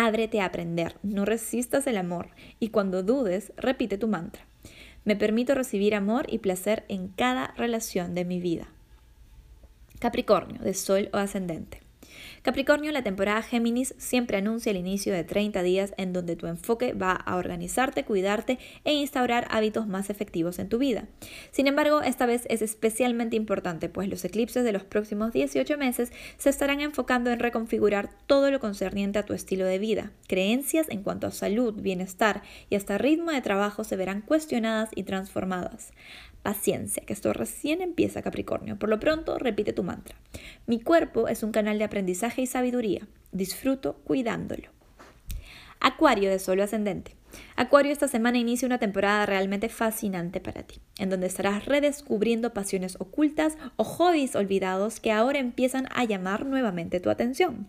Ábrete 0.00 0.40
a 0.40 0.44
aprender, 0.44 0.94
no 1.02 1.24
resistas 1.24 1.88
el 1.88 1.96
amor 1.96 2.28
y 2.60 2.68
cuando 2.68 3.02
dudes, 3.02 3.52
repite 3.56 3.98
tu 3.98 4.06
mantra. 4.06 4.46
Me 5.04 5.16
permito 5.16 5.56
recibir 5.56 5.96
amor 5.96 6.26
y 6.28 6.38
placer 6.38 6.84
en 6.86 7.08
cada 7.08 7.48
relación 7.56 8.14
de 8.14 8.24
mi 8.24 8.38
vida. 8.38 8.68
Capricornio, 9.98 10.62
de 10.62 10.72
Sol 10.74 11.10
o 11.12 11.16
Ascendente. 11.16 11.80
Capricornio, 12.42 12.92
la 12.92 13.02
temporada 13.02 13.42
Géminis 13.42 13.94
siempre 13.98 14.38
anuncia 14.38 14.70
el 14.70 14.76
inicio 14.76 15.12
de 15.12 15.24
30 15.24 15.62
días 15.62 15.94
en 15.96 16.12
donde 16.12 16.36
tu 16.36 16.46
enfoque 16.46 16.92
va 16.92 17.12
a 17.12 17.36
organizarte, 17.36 18.04
cuidarte 18.04 18.58
e 18.84 18.92
instaurar 18.94 19.46
hábitos 19.50 19.86
más 19.86 20.10
efectivos 20.10 20.58
en 20.58 20.68
tu 20.68 20.78
vida. 20.78 21.06
Sin 21.50 21.66
embargo, 21.66 22.02
esta 22.02 22.26
vez 22.26 22.46
es 22.48 22.62
especialmente 22.62 23.36
importante, 23.36 23.88
pues 23.88 24.08
los 24.08 24.24
eclipses 24.24 24.64
de 24.64 24.72
los 24.72 24.84
próximos 24.84 25.32
18 25.32 25.76
meses 25.76 26.12
se 26.36 26.50
estarán 26.50 26.80
enfocando 26.80 27.30
en 27.30 27.40
reconfigurar 27.40 28.10
todo 28.26 28.50
lo 28.50 28.60
concerniente 28.60 29.18
a 29.18 29.24
tu 29.24 29.34
estilo 29.34 29.64
de 29.64 29.78
vida. 29.78 30.12
Creencias 30.26 30.88
en 30.90 31.02
cuanto 31.02 31.26
a 31.26 31.32
salud, 31.32 31.74
bienestar 31.74 32.42
y 32.70 32.76
hasta 32.76 32.98
ritmo 32.98 33.30
de 33.32 33.42
trabajo 33.42 33.84
se 33.84 33.96
verán 33.96 34.22
cuestionadas 34.22 34.90
y 34.94 35.02
transformadas. 35.02 35.92
Paciencia, 36.42 37.02
que 37.04 37.12
esto 37.12 37.32
recién 37.32 37.82
empieza 37.82 38.22
Capricornio. 38.22 38.78
Por 38.78 38.88
lo 38.88 39.00
pronto, 39.00 39.38
repite 39.38 39.72
tu 39.72 39.82
mantra. 39.82 40.16
Mi 40.66 40.80
cuerpo 40.80 41.28
es 41.28 41.42
un 41.42 41.52
canal 41.52 41.78
de 41.78 41.84
aprendizaje 41.84 42.42
y 42.42 42.46
sabiduría. 42.46 43.06
Disfruto 43.32 43.96
cuidándolo. 44.04 44.70
Acuario 45.80 46.30
de 46.30 46.38
Solo 46.38 46.64
Ascendente. 46.64 47.18
Acuario 47.56 47.92
esta 47.92 48.08
semana 48.08 48.38
inicia 48.38 48.66
una 48.66 48.78
temporada 48.78 49.26
realmente 49.26 49.68
fascinante 49.68 50.40
para 50.40 50.62
ti, 50.62 50.80
en 50.98 51.10
donde 51.10 51.26
estarás 51.26 51.66
redescubriendo 51.66 52.54
pasiones 52.54 52.96
ocultas 53.00 53.58
o 53.76 53.84
hobbies 53.84 54.34
olvidados 54.34 55.00
que 55.00 55.12
ahora 55.12 55.38
empiezan 55.38 55.88
a 55.94 56.04
llamar 56.04 56.46
nuevamente 56.46 57.00
tu 57.00 57.10
atención. 57.10 57.68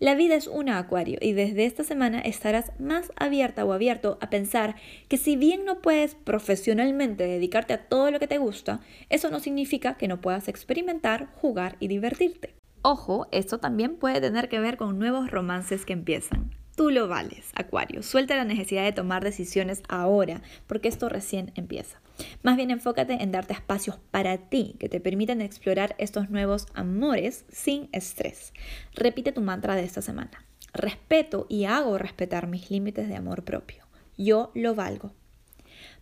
La 0.00 0.14
vida 0.14 0.36
es 0.36 0.46
una 0.46 0.78
Acuario 0.78 1.18
y 1.20 1.32
desde 1.32 1.64
esta 1.64 1.82
semana 1.82 2.20
estarás 2.20 2.70
más 2.78 3.10
abierta 3.16 3.64
o 3.64 3.72
abierto 3.72 4.16
a 4.20 4.30
pensar 4.30 4.76
que 5.08 5.16
si 5.16 5.34
bien 5.34 5.64
no 5.64 5.80
puedes 5.80 6.14
profesionalmente 6.14 7.26
dedicarte 7.26 7.72
a 7.72 7.88
todo 7.88 8.12
lo 8.12 8.20
que 8.20 8.28
te 8.28 8.38
gusta, 8.38 8.78
eso 9.08 9.28
no 9.28 9.40
significa 9.40 9.96
que 9.96 10.06
no 10.06 10.20
puedas 10.20 10.46
experimentar, 10.46 11.26
jugar 11.34 11.76
y 11.80 11.88
divertirte. 11.88 12.54
Ojo, 12.82 13.26
esto 13.32 13.58
también 13.58 13.96
puede 13.96 14.20
tener 14.20 14.48
que 14.48 14.60
ver 14.60 14.76
con 14.76 15.00
nuevos 15.00 15.32
romances 15.32 15.84
que 15.84 15.94
empiezan. 15.94 16.52
Tú 16.78 16.90
lo 16.90 17.08
vales, 17.08 17.50
Acuario. 17.56 18.04
Suelta 18.04 18.36
la 18.36 18.44
necesidad 18.44 18.84
de 18.84 18.92
tomar 18.92 19.24
decisiones 19.24 19.82
ahora, 19.88 20.42
porque 20.68 20.86
esto 20.86 21.08
recién 21.08 21.50
empieza. 21.56 22.00
Más 22.44 22.56
bien 22.56 22.70
enfócate 22.70 23.14
en 23.14 23.32
darte 23.32 23.52
espacios 23.52 23.98
para 24.12 24.48
ti 24.48 24.76
que 24.78 24.88
te 24.88 25.00
permitan 25.00 25.40
explorar 25.40 25.96
estos 25.98 26.30
nuevos 26.30 26.68
amores 26.74 27.44
sin 27.50 27.88
estrés. 27.90 28.52
Repite 28.94 29.32
tu 29.32 29.40
mantra 29.40 29.74
de 29.74 29.82
esta 29.82 30.02
semana. 30.02 30.46
Respeto 30.72 31.46
y 31.48 31.64
hago 31.64 31.98
respetar 31.98 32.46
mis 32.46 32.70
límites 32.70 33.08
de 33.08 33.16
amor 33.16 33.42
propio. 33.42 33.84
Yo 34.16 34.52
lo 34.54 34.76
valgo. 34.76 35.12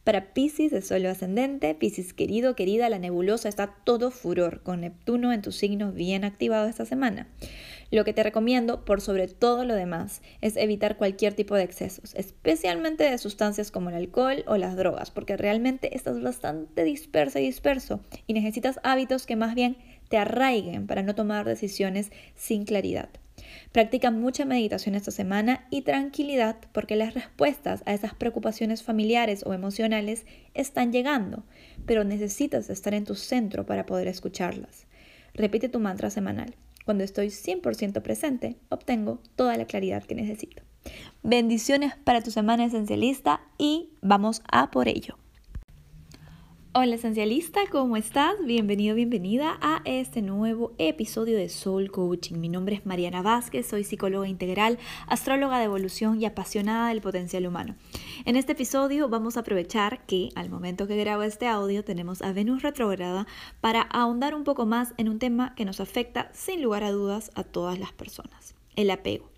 Para 0.07 0.35
Pisces 0.35 0.71
de 0.71 0.83
Solo 0.83 1.11
Ascendente, 1.11 1.75
Pisces 1.75 2.13
querido, 2.13 2.55
querida, 2.55 2.89
la 2.89 3.01
nebulosa 3.01 3.49
está 3.49 3.75
todo 3.83 4.13
furor, 4.13 4.63
con 4.63 4.83
Neptuno 4.83 5.33
en 5.33 5.43
tu 5.43 5.51
signo 5.51 5.91
bien 5.91 6.23
activado 6.23 6.69
esta 6.69 6.85
semana. 6.85 7.27
Lo 7.91 8.05
que 8.05 8.13
te 8.13 8.23
recomiendo, 8.23 8.85
por 8.85 9.01
sobre 9.01 9.29
todo 9.29 9.65
lo 9.65 9.75
demás, 9.75 10.23
es 10.41 10.57
evitar 10.57 10.97
cualquier 10.97 11.35
tipo 11.35 11.55
de 11.55 11.63
excesos, 11.63 12.15
especialmente 12.15 13.05
de 13.05 13.19
sustancias 13.19 13.71
como 13.71 13.91
el 13.91 13.97
alcohol 13.97 14.45
o 14.47 14.57
las 14.57 14.77
drogas, 14.77 15.11
porque 15.11 15.37
realmente 15.37 15.97
estás 15.97 16.21
bastante 16.21 16.85
dispersa 16.85 17.41
y 17.41 17.47
disperso 17.47 18.01
y 18.27 18.33
necesitas 18.33 18.81
hábitos 18.83 19.27
que 19.27 19.37
más 19.37 19.55
bien 19.55 19.77
te 20.09 20.19
arraiguen 20.19 20.87
para 20.87 21.03
no 21.03 21.15
tomar 21.15 21.47
decisiones 21.47 22.11
sin 22.35 22.65
claridad. 22.65 23.09
Practica 23.71 24.11
mucha 24.11 24.45
meditación 24.45 24.95
esta 24.95 25.11
semana 25.11 25.67
y 25.71 25.83
tranquilidad 25.83 26.57
porque 26.73 26.97
las 26.97 27.15
respuestas 27.15 27.83
a 27.87 27.95
esas 27.95 28.15
preocupaciones 28.15 28.83
familiares 28.83 29.45
o 29.45 29.53
emocionales 29.53 30.25
están 30.55 30.93
llegando, 30.93 31.45
pero 31.85 32.03
necesitas 32.03 32.71
estar 32.71 32.95
en 32.95 33.05
tu 33.05 33.15
centro 33.15 33.67
para 33.67 33.87
poder 33.87 34.09
escucharlas. 34.09 34.87
Repite 35.35 35.69
tu 35.69 35.81
mantra 35.81 36.11
semanal. 36.11 36.57
Cuando 36.87 37.03
estoy 37.03 37.31
100% 37.31 38.01
presente, 38.01 38.57
obtengo 38.69 39.19
toda 39.35 39.57
la 39.57 39.67
claridad 39.67 40.05
que 40.05 40.15
necesito. 40.15 40.63
Bendiciones 41.25 41.97
para 41.97 42.23
tu 42.23 42.31
semana 42.31 42.65
esencialista 42.65 43.41
y 43.59 43.91
vamos 44.03 44.41
a 44.49 44.71
por 44.71 44.87
ello. 44.87 45.19
Hola 46.79 46.97
esencialista, 46.97 47.61
¿cómo 47.73 47.97
estás? 47.97 48.35
Bienvenido, 48.45 48.95
bienvenida 48.95 49.57
a 49.63 49.81
este 49.87 50.21
nuevo 50.21 50.75
episodio 50.77 51.39
de 51.39 51.49
Soul 51.49 51.91
Coaching. 51.91 52.37
Mi 52.37 52.51
nombre 52.51 52.75
es 52.75 52.85
Mariana 52.85 53.23
Vázquez, 53.23 53.67
soy 53.67 53.83
psicóloga 53.83 54.29
integral, 54.29 54.79
astróloga 55.07 55.59
de 55.59 55.65
evolución 55.65 56.21
y 56.21 56.27
apasionada 56.27 56.91
del 56.91 57.01
potencial 57.01 57.47
humano. 57.47 57.77
En 58.27 58.37
este 58.37 58.53
episodio 58.53 59.09
vamos 59.09 59.39
a 59.39 59.41
aprovechar 59.41 60.05
que 60.05 60.29
al 60.35 60.51
momento 60.51 60.87
que 60.87 60.99
grabo 60.99 61.23
este 61.23 61.47
audio 61.47 61.83
tenemos 61.83 62.21
a 62.21 62.35
Venus 62.35 62.61
retrógrada 62.61 63.27
para 63.63 63.81
ahondar 63.81 64.35
un 64.35 64.45
poco 64.45 64.67
más 64.67 64.93
en 64.99 65.09
un 65.09 65.19
tema 65.19 65.55
que 65.55 65.65
nos 65.65 65.81
afecta 65.81 66.29
sin 66.35 66.61
lugar 66.61 66.85
a 66.85 66.93
dudas 66.93 67.31
a 67.37 67.43
todas 67.43 67.79
las 67.79 67.93
personas, 67.93 68.55
el 68.75 68.91
apego. 68.91 69.36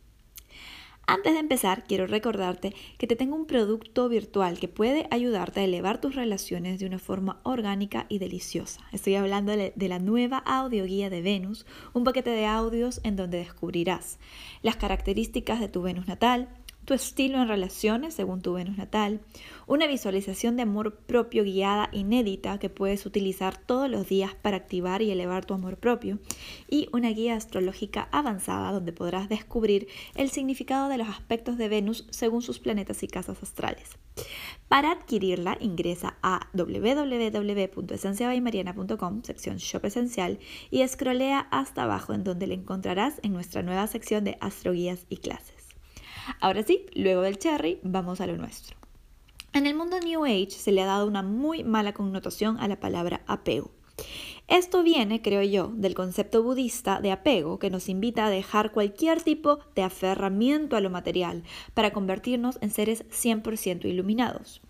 Antes 1.11 1.33
de 1.33 1.39
empezar, 1.39 1.85
quiero 1.85 2.07
recordarte 2.07 2.75
que 2.99 3.07
te 3.07 3.17
tengo 3.17 3.35
un 3.35 3.47
producto 3.47 4.11
virtual 4.11 4.59
que 4.59 4.69
puede 4.69 5.09
ayudarte 5.11 5.61
a 5.61 5.65
elevar 5.65 6.03
tus 6.03 6.15
relaciones 6.15 6.79
de 6.79 6.85
una 6.85 6.99
forma 6.99 7.41
orgánica 7.45 8.05
y 8.11 8.19
deliciosa. 8.19 8.83
Estoy 8.93 9.15
hablando 9.15 9.53
de 9.57 9.89
la 9.89 10.01
nueva 10.01 10.37
audioguía 10.37 11.09
de 11.09 11.23
Venus, 11.23 11.65
un 11.95 12.05
paquete 12.05 12.29
de 12.29 12.45
audios 12.45 13.01
en 13.05 13.17
donde 13.17 13.39
descubrirás 13.39 14.19
las 14.61 14.77
características 14.77 15.61
de 15.61 15.69
tu 15.69 15.81
Venus 15.81 16.07
natal, 16.09 16.51
tu 16.89 16.95
estilo 16.95 17.41
en 17.43 17.49
relaciones 17.49 18.15
según 18.15 18.41
tu 18.41 18.55
Venus 18.55 18.79
natal, 18.79 19.21
una 19.67 19.87
visualización 19.87 20.57
de 20.57 20.63
amor 20.63 20.97
propio 20.97 21.45
guiada 21.45 21.91
inédita 21.93 22.59
que 22.59 22.71
puedes 22.71 23.05
utilizar 23.05 23.59
todos 23.59 23.91
los 23.91 24.09
días 24.09 24.35
para 24.35 24.57
activar 24.57 25.03
y 25.03 25.11
elevar 25.11 25.45
tu 25.45 25.53
amor 25.53 25.77
propio, 25.77 26.19
y 26.67 26.89
una 26.91 27.11
guía 27.11 27.37
astrológica 27.37 28.09
avanzada 28.11 28.73
donde 28.73 28.95
podrás 28.95 29.29
descubrir 29.29 29.87
el 30.15 30.31
significado 30.31 30.89
de 30.89 30.97
los 30.97 31.11
aspectos 31.11 31.59
de 31.59 31.69
Venus 31.69 32.07
según 32.09 32.41
sus 32.41 32.59
planetas 32.59 33.03
y 33.03 33.09
casas 33.09 33.43
astrales. 33.43 33.99
Para 34.69 34.91
adquirirla, 34.91 35.59
ingresa 35.61 36.17
a 36.23 36.49
www.esenciabaymariana.com, 36.55 39.23
sección 39.25 39.59
Shop 39.59 39.85
Esencial, 39.85 40.39
y 40.71 40.81
escrolea 40.81 41.49
hasta 41.51 41.83
abajo 41.83 42.15
en 42.15 42.25
donde 42.25 42.47
la 42.47 42.55
encontrarás 42.55 43.21
en 43.23 43.35
nuestra 43.35 43.63
nueva 43.63 43.87
sección 43.89 44.25
de 44.25 44.39
astroguías 44.41 45.05
y 45.11 45.19
clases. 45.19 45.58
Ahora 46.41 46.63
sí, 46.63 46.87
luego 46.95 47.23
del 47.23 47.39
cherry, 47.39 47.79
vamos 47.83 48.21
a 48.21 48.27
lo 48.27 48.37
nuestro. 48.37 48.77
En 49.53 49.67
el 49.67 49.75
mundo 49.75 49.99
New 49.99 50.25
Age 50.25 50.51
se 50.51 50.73
le 50.73 50.83
ha 50.83 50.87
dado 50.87 51.07
una 51.07 51.23
muy 51.23 51.65
mala 51.65 51.93
connotación 51.93 52.59
a 52.59 52.69
la 52.69 52.79
palabra 52.79 53.23
apego. 53.27 53.71
Esto 54.47 54.83
viene, 54.83 55.21
creo 55.21 55.43
yo, 55.43 55.73
del 55.75 55.95
concepto 55.95 56.43
budista 56.43 57.01
de 57.01 57.13
apego 57.13 57.59
que 57.59 57.71
nos 57.71 57.89
invita 57.89 58.27
a 58.27 58.31
dejar 58.31 58.73
cualquier 58.73 59.23
tipo 59.23 59.59
de 59.75 59.83
aferramiento 59.83 60.77
a 60.77 60.81
lo 60.81 60.91
material 60.91 61.43
para 61.75 61.93
convertirnos 61.93 62.59
en 62.63 62.71
seres 62.71 63.05
100% 63.11 63.85
iluminados. 63.85 64.63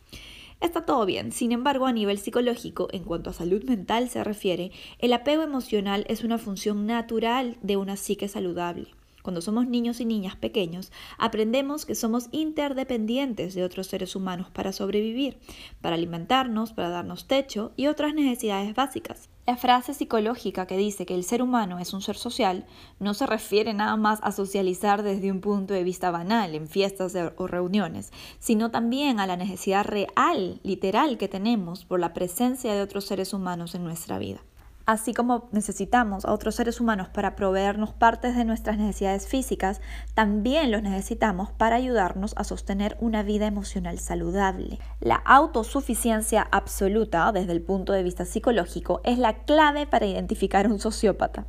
Está 0.61 0.85
todo 0.85 1.07
bien, 1.07 1.31
sin 1.31 1.53
embargo, 1.53 1.87
a 1.87 1.93
nivel 1.93 2.19
psicológico, 2.19 2.89
en 2.91 3.05
cuanto 3.05 3.31
a 3.31 3.33
salud 3.33 3.63
mental 3.63 4.09
se 4.09 4.25
refiere, 4.25 4.73
el 4.99 5.13
apego 5.13 5.43
emocional 5.43 6.05
es 6.09 6.25
una 6.25 6.39
función 6.39 6.87
natural 6.87 7.59
de 7.63 7.77
una 7.77 7.97
psique 7.97 8.27
saludable. 8.27 8.89
Cuando 9.29 9.43
somos 9.43 9.67
niños 9.67 10.01
y 10.01 10.07
niñas 10.07 10.37
pequeños, 10.37 10.91
aprendemos 11.19 11.85
que 11.85 11.95
somos 11.95 12.29
interdependientes 12.33 13.55
de 13.55 13.63
otros 13.63 13.87
seres 13.87 14.17
humanos 14.17 14.49
para 14.49 14.73
sobrevivir, 14.73 15.37
para 15.83 15.97
alimentarnos, 15.97 16.73
para 16.73 16.89
darnos 16.89 17.27
techo 17.27 17.73
y 17.77 17.89
otras 17.89 18.15
necesidades 18.15 18.75
básicas. 18.75 19.29
La 19.47 19.59
frase 19.59 19.93
psicológica 19.93 20.67
que 20.67 20.79
dice 20.79 21.05
que 21.05 21.15
el 21.15 21.25
ser 21.25 21.43
humano 21.43 21.79
es 21.79 21.93
un 21.93 22.01
ser 22.01 22.17
social 22.17 22.65
no 23.01 23.13
se 23.13 23.27
refiere 23.27 23.75
nada 23.75 23.99
más 23.99 24.19
a 24.23 24.33
socializar 24.33 25.03
desde 25.03 25.31
un 25.31 25.43
punto 25.43 25.75
de 25.75 25.85
vista 25.85 26.11
banal, 26.11 26.55
en 26.55 26.67
fiestas 26.67 27.15
o 27.37 27.47
reuniones, 27.47 28.15
sino 28.39 28.71
también 28.71 29.21
a 29.21 29.27
la 29.27 29.37
necesidad 29.37 29.85
real, 29.85 30.59
literal 30.63 31.19
que 31.19 31.29
tenemos 31.29 31.85
por 31.85 32.01
la 32.01 32.15
presencia 32.15 32.73
de 32.73 32.81
otros 32.81 33.05
seres 33.05 33.35
humanos 33.35 33.75
en 33.75 33.85
nuestra 33.85 34.19
vida. 34.19 34.41
Así 34.89 35.13
como 35.13 35.51
necesitamos 35.53 36.25
a 36.25 36.33
otros 36.33 36.55
seres 36.55 36.81
humanos 36.81 37.11
para 37.11 37.37
proveernos 37.37 37.93
partes 37.93 38.35
de 38.35 38.47
nuestras 38.47 38.79
necesidades 38.79 39.29
físicas, 39.29 39.83
también 40.15 40.71
los 40.71 40.83
necesitamos 40.83 41.51
para 41.51 41.77
ayudarnos 41.77 42.33
a 42.39 42.45
sostener 42.45 42.97
una 42.99 43.23
vida 43.23 43.45
emocional 43.45 43.99
saludable. 43.99 44.79
La 45.01 45.17
autosuficiencia 45.17 46.49
absoluta, 46.51 47.31
desde 47.33 47.53
el 47.53 47.61
punto 47.61 47.93
de 47.93 48.03
vista 48.03 48.25
psicológico, 48.25 49.03
es 49.05 49.19
la 49.19 49.45
clave 49.45 49.87
para 49.87 50.07
identificar 50.07 50.67
un 50.67 50.79
sociópata. 50.79 51.45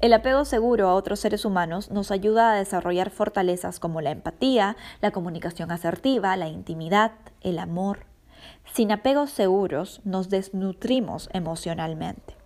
El 0.00 0.12
apego 0.12 0.44
seguro 0.44 0.88
a 0.88 0.94
otros 0.94 1.20
seres 1.20 1.44
humanos 1.44 1.92
nos 1.92 2.10
ayuda 2.10 2.50
a 2.50 2.56
desarrollar 2.56 3.10
fortalezas 3.10 3.78
como 3.78 4.00
la 4.00 4.10
empatía, 4.10 4.76
la 5.00 5.12
comunicación 5.12 5.70
asertiva, 5.70 6.36
la 6.36 6.48
intimidad, 6.48 7.12
el 7.40 7.60
amor. 7.60 8.00
Sin 8.74 8.90
apegos 8.90 9.30
seguros 9.30 10.00
nos 10.02 10.28
desnutrimos 10.28 11.30
emocionalmente. 11.32 12.39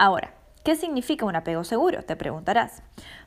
Ahora, 0.00 0.32
¿qué 0.64 0.76
significa 0.76 1.26
un 1.26 1.36
apego 1.36 1.62
seguro? 1.62 2.02
Te 2.02 2.16
preguntarás. 2.16 2.82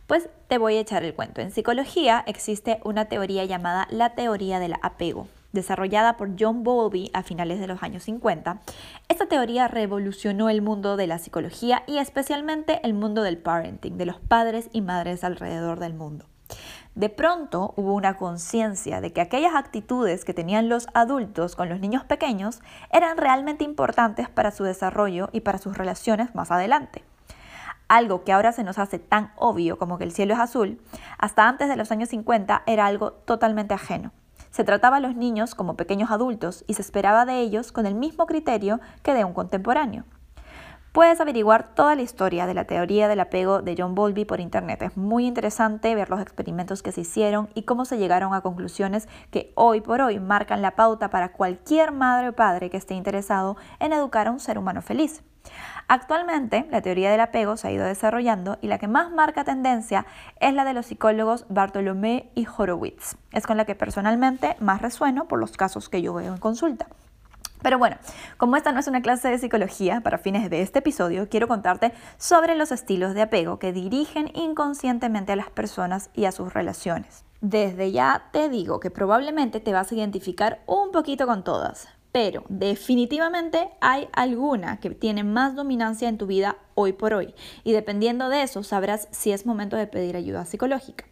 Pues 0.07 0.27
te 0.47 0.57
voy 0.57 0.75
a 0.75 0.79
echar 0.79 1.03
el 1.03 1.13
cuento. 1.13 1.39
En 1.39 1.51
psicología 1.51 2.23
existe 2.25 2.79
una 2.83 3.05
teoría 3.05 3.45
llamada 3.45 3.87
la 3.91 4.15
teoría 4.15 4.57
del 4.57 4.73
apego, 4.81 5.27
desarrollada 5.51 6.17
por 6.17 6.31
John 6.39 6.63
Bowlby 6.63 7.11
a 7.13 7.21
finales 7.21 7.59
de 7.59 7.67
los 7.67 7.83
años 7.83 8.01
50. 8.01 8.59
Esta 9.07 9.27
teoría 9.27 9.67
revolucionó 9.67 10.49
el 10.49 10.63
mundo 10.63 10.97
de 10.97 11.05
la 11.05 11.19
psicología 11.19 11.83
y 11.85 11.99
especialmente 11.99 12.79
el 12.81 12.95
mundo 12.95 13.21
del 13.21 13.37
parenting, 13.37 13.95
de 13.95 14.07
los 14.07 14.19
padres 14.19 14.71
y 14.73 14.81
madres 14.81 15.23
alrededor 15.23 15.79
del 15.79 15.93
mundo. 15.93 16.25
De 16.95 17.09
pronto 17.09 17.73
hubo 17.75 17.93
una 17.93 18.17
conciencia 18.17 19.01
de 19.01 19.11
que 19.11 19.21
aquellas 19.21 19.55
actitudes 19.55 20.25
que 20.25 20.35
tenían 20.35 20.69
los 20.69 20.87
adultos 20.93 21.55
con 21.55 21.67
los 21.67 21.79
niños 21.79 22.03
pequeños 22.03 22.61
eran 22.91 23.17
realmente 23.17 23.63
importantes 23.63 24.29
para 24.29 24.51
su 24.51 24.63
desarrollo 24.63 25.29
y 25.31 25.41
para 25.41 25.57
sus 25.57 25.75
relaciones 25.75 26.35
más 26.35 26.51
adelante. 26.51 27.03
Algo 27.87 28.23
que 28.23 28.31
ahora 28.31 28.51
se 28.51 28.63
nos 28.63 28.77
hace 28.77 28.99
tan 28.99 29.31
obvio 29.37 29.79
como 29.79 29.97
que 29.97 30.03
el 30.03 30.11
cielo 30.11 30.35
es 30.35 30.39
azul, 30.39 30.79
hasta 31.17 31.47
antes 31.47 31.67
de 31.67 31.77
los 31.77 31.91
años 31.91 32.09
50 32.09 32.61
era 32.67 32.85
algo 32.85 33.13
totalmente 33.13 33.73
ajeno. 33.73 34.11
Se 34.51 34.63
trataba 34.63 34.97
a 34.97 34.99
los 34.99 35.15
niños 35.15 35.55
como 35.55 35.75
pequeños 35.75 36.11
adultos 36.11 36.63
y 36.67 36.75
se 36.75 36.83
esperaba 36.83 37.25
de 37.25 37.39
ellos 37.39 37.71
con 37.71 37.87
el 37.87 37.95
mismo 37.95 38.27
criterio 38.27 38.79
que 39.01 39.15
de 39.15 39.23
un 39.23 39.33
contemporáneo. 39.33 40.03
Puedes 40.93 41.19
averiguar 41.19 41.73
toda 41.73 41.95
la 41.95 42.03
historia 42.03 42.45
de 42.45 42.53
la 42.53 42.65
teoría 42.65 43.07
del 43.07 43.19
apego 43.19 43.63
de 43.63 43.73
John 43.75 43.95
Bowlby 43.95 44.25
por 44.25 44.39
internet. 44.39 44.79
Es 44.83 44.95
muy 44.95 45.25
interesante 45.25 45.95
ver 45.95 46.11
los 46.11 46.21
experimentos 46.21 46.83
que 46.83 46.91
se 46.91 47.01
hicieron 47.01 47.49
y 47.55 47.63
cómo 47.63 47.85
se 47.85 47.97
llegaron 47.97 48.35
a 48.35 48.41
conclusiones 48.41 49.09
que 49.31 49.51
hoy 49.55 49.81
por 49.81 50.01
hoy 50.01 50.19
marcan 50.19 50.61
la 50.61 50.75
pauta 50.75 51.09
para 51.09 51.31
cualquier 51.31 51.93
madre 51.93 52.29
o 52.29 52.33
padre 52.33 52.69
que 52.69 52.77
esté 52.77 52.93
interesado 52.93 53.57
en 53.79 53.91
educar 53.91 54.27
a 54.27 54.31
un 54.31 54.39
ser 54.39 54.59
humano 54.59 54.83
feliz. 54.83 55.23
Actualmente, 55.87 56.67
la 56.69 56.83
teoría 56.83 57.09
del 57.09 57.21
apego 57.21 57.57
se 57.57 57.69
ha 57.69 57.71
ido 57.71 57.85
desarrollando 57.85 58.59
y 58.61 58.67
la 58.67 58.77
que 58.77 58.87
más 58.87 59.11
marca 59.11 59.43
tendencia 59.43 60.05
es 60.39 60.53
la 60.53 60.63
de 60.63 60.75
los 60.75 60.85
psicólogos 60.85 61.47
Bartolomé 61.49 62.29
y 62.35 62.45
Horowitz. 62.45 63.17
Es 63.31 63.47
con 63.47 63.57
la 63.57 63.65
que 63.65 63.73
personalmente 63.73 64.57
más 64.59 64.83
resueno 64.83 65.27
por 65.27 65.39
los 65.39 65.57
casos 65.57 65.89
que 65.89 66.03
yo 66.03 66.13
veo 66.13 66.35
en 66.35 66.39
consulta. 66.39 66.85
Pero 67.63 67.79
bueno, 67.79 67.95
como 68.37 68.57
esta 68.57 68.73
no 68.73 68.79
es 68.81 68.87
una 68.87 69.01
clase 69.01 69.29
de 69.29 69.39
psicología, 69.39 70.01
para 70.01 70.17
fines 70.17 70.49
de 70.49 70.61
este 70.61 70.79
episodio 70.79 71.29
quiero 71.29 71.47
contarte 71.47 71.93
sobre 72.17 72.55
los 72.55 72.73
estilos 72.73 73.13
de 73.13 73.21
apego 73.21 73.57
que 73.57 73.71
dirigen 73.71 74.29
inconscientemente 74.35 75.31
a 75.31 75.37
las 75.37 75.49
personas 75.49 76.09
y 76.13 76.25
a 76.25 76.33
sus 76.33 76.53
relaciones. 76.53 77.23
Desde 77.39 77.91
ya 77.91 78.29
te 78.31 78.49
digo 78.49 78.81
que 78.81 78.91
probablemente 78.91 79.61
te 79.61 79.71
vas 79.71 79.91
a 79.91 79.95
identificar 79.95 80.61
un 80.65 80.91
poquito 80.91 81.25
con 81.25 81.45
todas, 81.45 81.87
pero 82.11 82.43
definitivamente 82.49 83.71
hay 83.79 84.09
alguna 84.11 84.81
que 84.81 84.89
tiene 84.89 85.23
más 85.23 85.55
dominancia 85.55 86.09
en 86.09 86.17
tu 86.17 86.27
vida 86.27 86.57
hoy 86.75 86.91
por 86.91 87.13
hoy 87.13 87.33
y 87.63 87.71
dependiendo 87.71 88.27
de 88.27 88.43
eso 88.43 88.63
sabrás 88.63 89.07
si 89.11 89.31
es 89.31 89.45
momento 89.45 89.77
de 89.77 89.87
pedir 89.87 90.17
ayuda 90.17 90.45
psicológica. 90.45 91.05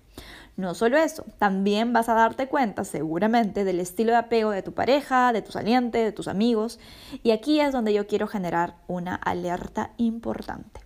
No 0.58 0.76
solo 0.76 0.98
eso, 0.98 1.26
también 1.40 1.94
vas 1.94 2.10
a 2.10 2.14
darte 2.14 2.48
cuenta 2.48 2.84
seguramente 2.84 3.64
del 3.64 3.80
estilo 3.80 4.12
de 4.12 4.18
apego 4.18 4.52
de 4.52 4.62
tu 4.62 4.74
pareja, 4.74 5.34
de 5.34 5.42
tu 5.42 5.52
saliente, 5.52 6.00
de 6.00 6.12
tus 6.12 6.28
amigos. 6.28 6.80
Y 7.24 7.32
aquí 7.32 7.60
es 7.60 7.72
donde 7.72 7.94
yo 7.94 8.06
quiero 8.06 8.28
generar 8.28 8.76
una 8.88 9.16
alerta 9.16 9.92
importante. 9.98 10.82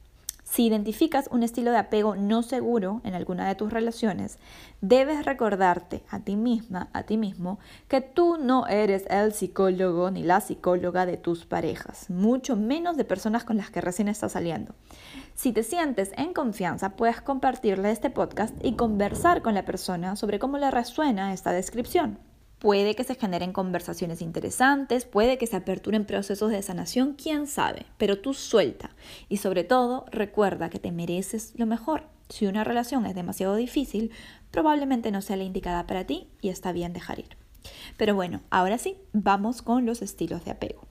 Si 0.55 0.67
identificas 0.67 1.27
un 1.31 1.43
estilo 1.43 1.71
de 1.71 1.77
apego 1.79 2.15
no 2.15 2.41
seguro 2.41 3.01
en 3.03 3.13
alguna 3.13 3.45
de 3.47 3.55
tus 3.55 3.73
relaciones, 3.73 4.37
debes 4.79 5.25
recordarte 5.25 6.03
a 6.09 6.19
ti 6.19 6.37
misma, 6.37 6.87
a 6.93 7.03
ti 7.03 7.17
mismo, 7.17 7.59
que 7.89 7.99
tú 7.99 8.37
no 8.37 8.67
eres 8.67 9.05
el 9.09 9.33
psicólogo 9.33 10.11
ni 10.11 10.23
la 10.23 10.39
psicóloga 10.39 11.05
de 11.05 11.17
tus 11.17 11.45
parejas, 11.45 12.09
mucho 12.09 12.55
menos 12.55 12.95
de 12.95 13.03
personas 13.03 13.43
con 13.43 13.57
las 13.57 13.69
que 13.69 13.81
recién 13.81 14.07
estás 14.07 14.31
saliendo. 14.31 14.75
Si 15.35 15.51
te 15.51 15.63
sientes 15.63 16.11
en 16.15 16.31
confianza, 16.31 16.95
puedes 16.95 17.19
compartirle 17.19 17.91
este 17.91 18.09
podcast 18.09 18.55
y 18.63 18.77
conversar 18.77 19.41
con 19.41 19.53
la 19.53 19.65
persona 19.65 20.15
sobre 20.15 20.39
cómo 20.39 20.57
le 20.57 20.71
resuena 20.71 21.33
esta 21.33 21.51
descripción. 21.51 22.19
Puede 22.57 22.95
que 22.95 23.03
se 23.03 23.15
generen 23.15 23.51
conversaciones 23.51 24.21
interesantes, 24.21 25.03
puede 25.03 25.37
que 25.37 25.45
se 25.45 25.57
aperturen 25.57 26.05
procesos 26.05 26.51
de 26.51 26.61
sanación, 26.61 27.17
quién 27.21 27.47
sabe, 27.47 27.85
pero 27.97 28.17
tú 28.21 28.33
suelta 28.33 28.91
y 29.27 29.37
sobre 29.37 29.65
todo 29.65 30.05
recuerda 30.09 30.69
que 30.69 30.79
te 30.79 30.93
mereces 30.93 31.51
lo 31.57 31.65
mejor. 31.65 32.03
Si 32.29 32.47
una 32.47 32.63
relación 32.63 33.05
es 33.05 33.13
demasiado 33.13 33.57
difícil, 33.57 34.11
probablemente 34.51 35.11
no 35.11 35.21
sea 35.21 35.35
la 35.35 35.43
indicada 35.43 35.85
para 35.85 36.05
ti 36.05 36.29
y 36.41 36.47
está 36.47 36.71
bien 36.71 36.93
dejar 36.93 37.19
ir. 37.19 37.37
Pero 37.97 38.15
bueno, 38.15 38.39
ahora 38.51 38.77
sí, 38.77 38.95
vamos 39.11 39.61
con 39.61 39.85
los 39.85 40.01
estilos 40.01 40.45
de 40.45 40.51
apego. 40.51 40.87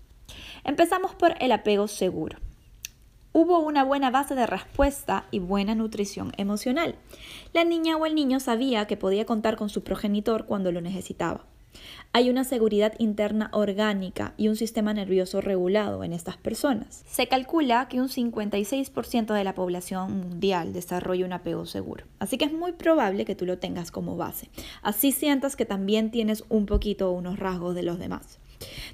Empezamos 0.64 1.14
por 1.14 1.34
el 1.40 1.50
apego 1.50 1.88
seguro. 1.88 2.36
Hubo 3.36 3.58
una 3.58 3.82
buena 3.82 4.12
base 4.12 4.36
de 4.36 4.46
respuesta 4.46 5.24
y 5.32 5.40
buena 5.40 5.74
nutrición 5.74 6.30
emocional. 6.36 6.94
La 7.52 7.64
niña 7.64 7.96
o 7.96 8.06
el 8.06 8.14
niño 8.14 8.38
sabía 8.38 8.86
que 8.86 8.96
podía 8.96 9.26
contar 9.26 9.56
con 9.56 9.70
su 9.70 9.82
progenitor 9.82 10.46
cuando 10.46 10.70
lo 10.70 10.80
necesitaba. 10.80 11.44
Hay 12.12 12.30
una 12.30 12.44
seguridad 12.44 12.94
interna 13.00 13.50
orgánica 13.52 14.34
y 14.36 14.46
un 14.46 14.54
sistema 14.54 14.94
nervioso 14.94 15.40
regulado 15.40 16.04
en 16.04 16.12
estas 16.12 16.36
personas. 16.36 17.02
Se 17.08 17.26
calcula 17.26 17.88
que 17.88 18.00
un 18.00 18.08
56% 18.08 19.34
de 19.34 19.42
la 19.42 19.56
población 19.56 20.20
mundial 20.20 20.72
desarrolla 20.72 21.26
un 21.26 21.32
apego 21.32 21.66
seguro, 21.66 22.04
así 22.20 22.38
que 22.38 22.44
es 22.44 22.52
muy 22.52 22.70
probable 22.70 23.24
que 23.24 23.34
tú 23.34 23.46
lo 23.46 23.58
tengas 23.58 23.90
como 23.90 24.16
base. 24.16 24.48
Así 24.80 25.10
sientas 25.10 25.56
que 25.56 25.66
también 25.66 26.12
tienes 26.12 26.44
un 26.50 26.66
poquito 26.66 27.10
unos 27.10 27.40
rasgos 27.40 27.74
de 27.74 27.82
los 27.82 27.98
demás. 27.98 28.38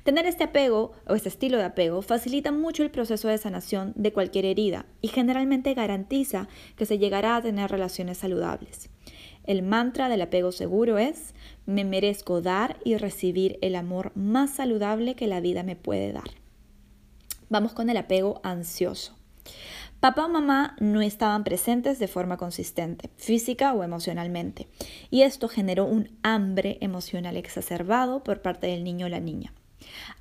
Tener 0.02 0.26
este 0.26 0.44
apego 0.44 0.92
o 1.06 1.14
este 1.14 1.28
estilo 1.28 1.58
de 1.58 1.64
apego 1.64 2.02
facilita 2.02 2.52
mucho 2.52 2.82
el 2.82 2.90
proceso 2.90 3.28
de 3.28 3.38
sanación 3.38 3.92
de 3.96 4.12
cualquier 4.12 4.44
herida 4.44 4.86
y 5.00 5.08
generalmente 5.08 5.74
garantiza 5.74 6.48
que 6.76 6.86
se 6.86 6.98
llegará 6.98 7.36
a 7.36 7.42
tener 7.42 7.70
relaciones 7.70 8.18
saludables. 8.18 8.90
El 9.44 9.62
mantra 9.62 10.08
del 10.08 10.22
apego 10.22 10.52
seguro 10.52 10.98
es, 10.98 11.34
Me 11.66 11.84
merezco 11.84 12.40
dar 12.40 12.78
y 12.84 12.96
recibir 12.96 13.58
el 13.62 13.74
amor 13.74 14.12
más 14.14 14.50
saludable 14.50 15.14
que 15.14 15.26
la 15.26 15.40
vida 15.40 15.62
me 15.62 15.76
puede 15.76 16.12
dar. 16.12 16.30
Vamos 17.48 17.72
con 17.72 17.90
el 17.90 17.96
apego 17.96 18.40
ansioso. 18.44 19.16
Papá 20.00 20.24
o 20.24 20.28
mamá 20.30 20.76
no 20.80 21.02
estaban 21.02 21.44
presentes 21.44 21.98
de 21.98 22.08
forma 22.08 22.38
consistente, 22.38 23.10
física 23.18 23.74
o 23.74 23.84
emocionalmente, 23.84 24.66
y 25.10 25.22
esto 25.22 25.46
generó 25.46 25.84
un 25.84 26.16
hambre 26.22 26.78
emocional 26.80 27.36
exacerbado 27.36 28.24
por 28.24 28.40
parte 28.40 28.66
del 28.66 28.82
niño 28.82 29.06
o 29.06 29.08
la 29.10 29.20
niña. 29.20 29.52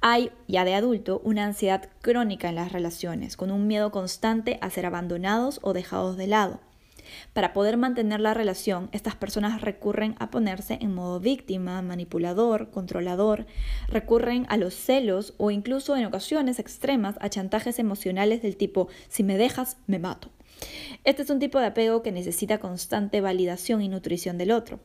Hay, 0.02 0.32
ya 0.50 0.66
de 0.66 0.76
adulto, 0.76 1.22
una 1.24 1.46
ansiedad 1.46 1.88
crónica 2.02 2.50
en 2.50 2.56
las 2.56 2.74
relaciones, 2.74 3.38
con 3.38 3.52
un 3.52 3.68
miedo 3.68 3.90
constante 3.90 4.58
a 4.62 4.70
ser 4.70 4.86
abandonados 4.86 5.60
o 5.62 5.72
dejados 5.72 6.18
de 6.18 6.28
lado. 6.28 6.60
Para 7.34 7.54
poder 7.54 7.78
mantener 7.78 8.20
la 8.20 8.34
relación, 8.34 8.90
estas 8.92 9.16
personas 9.16 9.62
recurren 9.62 10.16
a 10.20 10.30
ponerse 10.32 10.78
en 10.82 10.94
modo 10.94 11.20
víctima, 11.20 11.82
manipulador, 11.82 12.70
controlador, 12.72 13.46
recurren 13.88 14.46
a 14.50 14.58
los 14.58 14.74
celos 14.74 15.34
o 15.38 15.52
incluso 15.52 15.96
en 15.96 16.06
ocasiones 16.06 16.60
extremas 16.60 17.16
a 17.22 17.30
chantajes 17.30 17.80
emocionales 17.80 18.42
del 18.42 18.58
tipo 18.58 18.88
si 19.08 19.24
me 19.24 19.38
dejas, 19.38 19.78
me 19.88 20.00
mato. 20.00 20.30
Este 21.04 21.22
es 21.22 21.30
un 21.30 21.40
tipo 21.40 21.60
de 21.60 21.68
apego 21.68 22.02
que 22.02 22.12
necesita 22.12 22.60
constante 22.60 23.22
validación 23.22 23.82
y 23.82 23.88
nutrición 23.88 24.38
del 24.38 24.52
otro. 24.52 24.80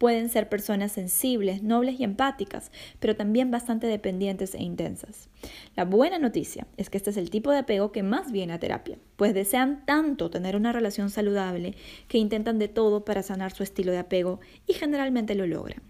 Pueden 0.00 0.30
ser 0.30 0.48
personas 0.48 0.92
sensibles, 0.92 1.62
nobles 1.62 2.00
y 2.00 2.04
empáticas, 2.04 2.72
pero 3.00 3.16
también 3.16 3.50
bastante 3.50 3.86
dependientes 3.86 4.54
e 4.54 4.62
intensas. 4.62 5.28
La 5.76 5.84
buena 5.84 6.18
noticia 6.18 6.66
es 6.78 6.88
que 6.88 6.96
este 6.96 7.10
es 7.10 7.18
el 7.18 7.28
tipo 7.28 7.50
de 7.50 7.58
apego 7.58 7.92
que 7.92 8.02
más 8.02 8.32
viene 8.32 8.54
a 8.54 8.58
terapia, 8.58 8.96
pues 9.16 9.34
desean 9.34 9.84
tanto 9.84 10.30
tener 10.30 10.56
una 10.56 10.72
relación 10.72 11.10
saludable 11.10 11.74
que 12.08 12.16
intentan 12.16 12.58
de 12.58 12.68
todo 12.68 13.04
para 13.04 13.22
sanar 13.22 13.52
su 13.52 13.62
estilo 13.62 13.92
de 13.92 13.98
apego 13.98 14.40
y 14.66 14.72
generalmente 14.72 15.34
lo 15.34 15.46
logran. 15.46 15.82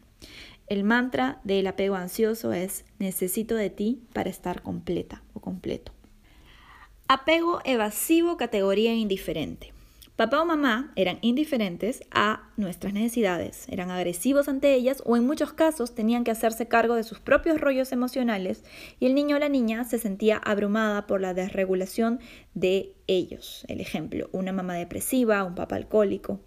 El 0.67 0.83
mantra 0.83 1.41
del 1.45 1.69
apego 1.69 1.95
ansioso 1.95 2.53
es 2.53 2.85
necesito 2.99 3.55
de 3.55 3.71
ti 3.71 4.03
para 4.13 4.29
estar 4.29 4.63
completa 4.63 5.23
o 5.35 5.41
completo. 5.41 5.93
Apego 7.07 7.61
evasivo 7.65 8.37
categoría 8.37 8.93
indiferente. 8.93 9.70
Papá 10.21 10.43
o 10.43 10.45
mamá 10.45 10.93
eran 10.97 11.17
indiferentes 11.23 12.03
a 12.11 12.51
nuestras 12.59 12.93
necesidades, 12.93 13.65
eran 13.71 13.91
agresivos 13.91 14.51
ante 14.51 14.75
ellas 14.75 15.03
o 15.07 15.17
en 15.17 15.25
muchos 15.25 15.55
casos 15.55 15.95
tenían 15.95 16.25
que 16.25 16.31
hacerse 16.31 16.69
cargo 16.69 16.95
de 16.95 17.05
sus 17.05 17.21
propios 17.21 17.59
rollos 17.59 17.91
emocionales 17.91 18.63
y 18.99 19.07
el 19.07 19.15
niño 19.15 19.37
o 19.37 19.39
la 19.39 19.49
niña 19.49 19.83
se 19.85 19.99
sentía 19.99 20.37
abrumada 20.37 21.07
por 21.07 21.23
la 21.23 21.33
desregulación 21.33 22.21
de 22.53 22.93
ellos. 23.07 23.65
El 23.69 23.81
ejemplo, 23.81 24.29
una 24.33 24.53
mamá 24.53 24.75
depresiva, 24.75 25.43
un 25.43 25.55
papá 25.55 25.77
alcohólico. 25.77 26.39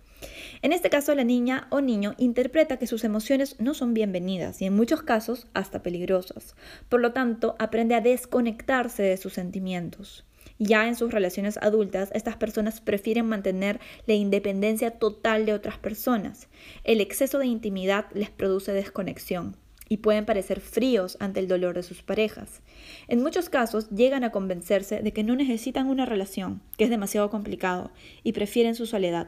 En 0.62 0.72
este 0.72 0.92
caso, 0.92 1.16
la 1.16 1.24
niña 1.24 1.66
o 1.72 1.82
niño 1.82 2.14
interpreta 2.20 2.78
que 2.78 2.86
sus 2.86 3.04
emociones 3.04 3.60
no 3.60 3.74
son 3.74 3.96
bienvenidas 3.96 4.62
y 4.62 4.66
en 4.66 4.76
muchos 4.76 5.02
casos 5.02 5.48
hasta 5.56 5.82
peligrosas. 5.82 6.56
Por 6.90 7.02
lo 7.02 7.12
tanto, 7.12 7.56
aprende 7.58 7.96
a 7.96 8.02
desconectarse 8.02 9.02
de 9.02 9.18
sus 9.18 9.34
sentimientos. 9.34 10.26
Ya 10.60 10.88
en 10.88 10.96
sus 10.96 11.12
relaciones 11.12 11.58
adultas, 11.58 12.10
estas 12.14 12.38
personas 12.38 12.80
prefieren 12.80 13.26
mantener 13.26 13.80
la 14.06 14.14
independencia 14.14 14.92
total 14.92 15.46
de 15.46 15.54
otras 15.54 15.78
personas. 15.78 16.48
El 16.84 17.02
exceso 17.02 17.40
de 17.40 17.48
intimidad 17.48 18.06
les 18.14 18.30
produce 18.30 18.72
desconexión 18.72 19.58
y 19.90 19.98
pueden 19.98 20.26
parecer 20.26 20.60
fríos 20.60 21.18
ante 21.20 21.40
el 21.40 21.48
dolor 21.48 21.76
de 21.76 21.84
sus 21.84 22.02
parejas. 22.02 22.62
En 23.08 23.22
muchos 23.22 23.50
casos 23.50 23.90
llegan 23.90 24.24
a 24.24 24.32
convencerse 24.32 25.02
de 25.02 25.12
que 25.12 25.24
no 25.24 25.36
necesitan 25.36 25.88
una 25.88 26.06
relación, 26.06 26.62
que 26.78 26.86
es 26.86 26.90
demasiado 26.90 27.30
complicado, 27.30 27.92
y 28.24 28.32
prefieren 28.32 28.76
su 28.76 28.86
soledad. 28.86 29.28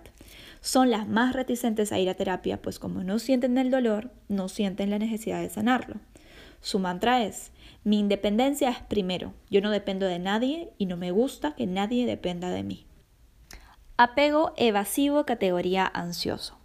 Son 0.62 0.90
las 0.90 1.08
más 1.08 1.36
reticentes 1.36 1.92
a 1.92 2.00
ir 2.00 2.10
a 2.10 2.16
terapia, 2.16 2.62
pues 2.62 2.80
como 2.80 3.04
no 3.04 3.20
sienten 3.20 3.58
el 3.58 3.70
dolor, 3.70 4.10
no 4.30 4.50
sienten 4.50 4.90
la 4.90 5.00
necesidad 5.00 5.42
de 5.42 5.50
sanarlo. 5.50 5.98
Su 6.62 6.80
mantra 6.80 7.24
es, 7.24 7.52
mi 7.86 8.00
independencia 8.00 8.72
es 8.72 8.80
primero, 8.80 9.36
yo 9.52 9.62
no 9.62 9.70
dependo 9.70 10.08
de 10.08 10.18
nadie 10.18 10.74
y 10.80 10.88
no 10.88 10.98
me 10.98 11.12
gusta 11.12 11.54
que 11.54 11.68
nadie 11.68 12.08
dependa 12.08 12.50
de 12.50 12.64
mí. 12.64 12.88
Apego 13.96 14.54
evasivo 14.58 15.24
categoría 15.28 15.86
ansioso. 15.86 16.58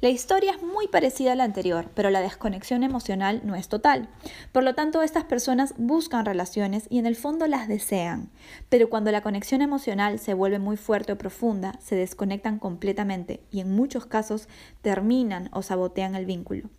La 0.00 0.08
historia 0.08 0.52
es 0.52 0.62
muy 0.62 0.86
parecida 0.86 1.32
a 1.32 1.34
la 1.34 1.42
anterior, 1.42 1.90
pero 1.94 2.10
la 2.10 2.20
desconexión 2.20 2.84
emocional 2.84 3.40
no 3.42 3.56
es 3.56 3.68
total. 3.68 4.08
Por 4.52 4.62
lo 4.62 4.76
tanto, 4.76 5.02
estas 5.02 5.24
personas 5.24 5.74
buscan 5.78 6.24
relaciones 6.24 6.86
y 6.88 7.00
en 7.00 7.06
el 7.06 7.16
fondo 7.16 7.48
las 7.48 7.66
desean, 7.66 8.30
pero 8.68 8.88
cuando 8.88 9.10
la 9.10 9.22
conexión 9.22 9.62
emocional 9.62 10.20
se 10.20 10.32
vuelve 10.32 10.60
muy 10.60 10.76
fuerte 10.76 11.10
o 11.10 11.18
profunda, 11.18 11.76
se 11.80 11.96
desconectan 11.96 12.60
completamente 12.60 13.42
y 13.50 13.58
en 13.58 13.74
muchos 13.74 14.06
casos 14.06 14.48
terminan 14.80 15.50
o 15.52 15.62
sabotean 15.62 16.14
el 16.14 16.24
vínculo. 16.24 16.70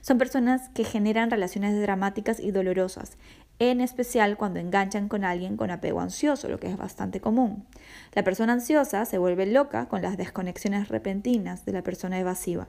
Son 0.00 0.18
personas 0.18 0.68
que 0.70 0.84
generan 0.84 1.30
relaciones 1.30 1.80
dramáticas 1.80 2.40
y 2.40 2.50
dolorosas, 2.50 3.18
en 3.58 3.80
especial 3.80 4.36
cuando 4.36 4.60
enganchan 4.60 5.08
con 5.08 5.24
alguien 5.24 5.56
con 5.56 5.70
apego 5.70 6.00
ansioso, 6.00 6.48
lo 6.48 6.60
que 6.60 6.68
es 6.68 6.76
bastante 6.76 7.20
común. 7.20 7.66
La 8.12 8.24
persona 8.24 8.52
ansiosa 8.52 9.04
se 9.04 9.18
vuelve 9.18 9.46
loca 9.46 9.88
con 9.88 10.02
las 10.02 10.16
desconexiones 10.16 10.88
repentinas 10.88 11.64
de 11.64 11.72
la 11.72 11.82
persona 11.82 12.18
evasiva. 12.18 12.68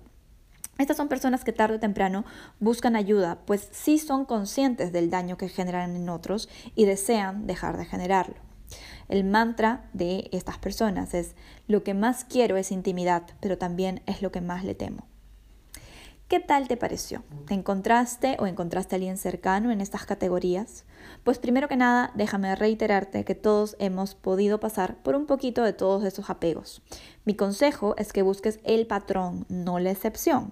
Estas 0.78 0.97
son 0.97 1.08
personas 1.08 1.43
que 1.43 1.54
tarde 1.54 1.78
o 1.78 1.80
temprano 1.80 2.23
buscan 2.60 2.95
ayuda, 2.95 3.39
pues 3.45 3.67
sí 3.71 3.97
son 3.97 4.26
conscientes 4.26 4.91
del 4.91 5.10
daño 5.10 5.36
que 5.36 5.50
generan 5.50 5.95
en 5.95 6.08
otros 6.10 6.50
y 6.76 6.86
desean 6.86 7.47
dejar 7.47 7.78
de 7.78 7.86
generarlo. 7.86 8.36
El 9.10 9.23
mantra 9.23 9.89
de 9.93 10.30
estas 10.32 10.58
personas 10.58 11.13
es, 11.13 11.36
lo 11.67 11.84
que 11.84 11.93
más 11.93 12.26
quiero 12.26 12.58
es 12.58 12.71
intimidad, 12.71 13.23
pero 13.39 13.58
también 13.58 14.02
es 14.06 14.21
lo 14.21 14.32
que 14.32 14.41
más 14.41 14.63
le 14.63 14.76
temo. 14.76 15.06
¿Qué 16.27 16.41
tal 16.41 16.67
te 16.67 16.75
pareció? 16.75 17.23
¿Te 17.45 17.53
encontraste 17.53 18.35
o 18.41 18.47
encontraste 18.47 18.95
a 18.95 18.97
alguien 18.97 19.17
cercano 19.17 19.71
en 19.71 19.79
estas 19.79 20.05
categorías? 20.05 20.83
Pues 21.23 21.39
primero 21.39 21.69
que 21.69 21.77
nada, 21.77 22.11
déjame 22.15 22.53
reiterarte 22.53 23.23
que 23.23 23.33
todos 23.33 23.77
hemos 23.79 24.13
podido 24.13 24.59
pasar 24.59 24.97
por 25.03 25.15
un 25.15 25.25
poquito 25.25 25.63
de 25.63 25.71
todos 25.71 26.03
esos 26.03 26.29
apegos. 26.29 26.81
Mi 27.23 27.33
consejo 27.33 27.95
es 27.97 28.11
que 28.11 28.23
busques 28.23 28.59
el 28.65 28.87
patrón, 28.87 29.45
no 29.47 29.79
la 29.79 29.91
excepción. 29.91 30.51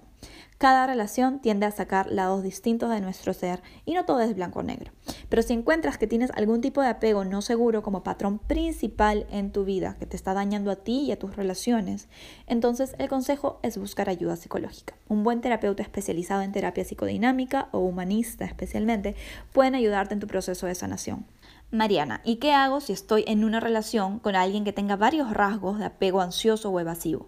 Cada 0.57 0.87
relación 0.87 1.39
tiende 1.39 1.65
a 1.65 1.71
sacar 1.71 2.09
lados 2.09 2.41
distintos 2.41 2.89
de 2.89 3.01
nuestro 3.01 3.33
ser 3.33 3.61
y 3.83 3.93
no 3.93 4.05
todo 4.05 4.21
es 4.21 4.33
blanco 4.33 4.59
o 4.59 4.63
negro. 4.63 4.93
Pero 5.27 5.41
si 5.41 5.51
encuentras 5.51 5.97
que 5.97 6.07
tienes 6.07 6.31
algún 6.31 6.61
tipo 6.61 6.81
de 6.81 6.87
apego 6.87 7.25
no 7.25 7.41
seguro 7.41 7.83
como 7.83 8.03
patrón 8.03 8.39
principal 8.39 9.27
en 9.29 9.51
tu 9.51 9.65
vida 9.65 9.97
que 9.99 10.05
te 10.05 10.15
está 10.15 10.33
dañando 10.33 10.71
a 10.71 10.77
ti 10.77 11.01
y 11.01 11.11
a 11.11 11.19
tus 11.19 11.35
relaciones, 11.35 12.07
entonces 12.47 12.95
el 12.99 13.09
consejo 13.09 13.59
es 13.63 13.77
buscar 13.77 14.07
ayuda 14.07 14.37
psicológica. 14.37 14.95
Un 15.09 15.25
buen 15.25 15.41
terapeuta 15.41 15.83
especializado 15.83 16.41
en 16.41 16.53
terapia 16.53 16.85
psicodinámica 16.85 17.67
o 17.71 17.79
humanista 17.79 18.45
especialmente 18.45 19.15
pueden 19.51 19.75
ayudarte 19.75 20.13
en 20.13 20.21
tu 20.21 20.27
proceso 20.27 20.67
de 20.67 20.75
sanación. 20.75 21.25
Mariana, 21.71 22.21
¿y 22.23 22.37
qué 22.37 22.53
hago 22.53 22.79
si 22.79 22.93
estoy 22.93 23.25
en 23.27 23.43
una 23.43 23.59
relación 23.59 24.19
con 24.19 24.35
alguien 24.35 24.63
que 24.63 24.71
tenga 24.71 24.95
varios 24.95 25.33
rasgos 25.33 25.79
de 25.79 25.85
apego 25.85 26.21
ansioso 26.21 26.69
o 26.69 26.79
evasivo? 26.79 27.27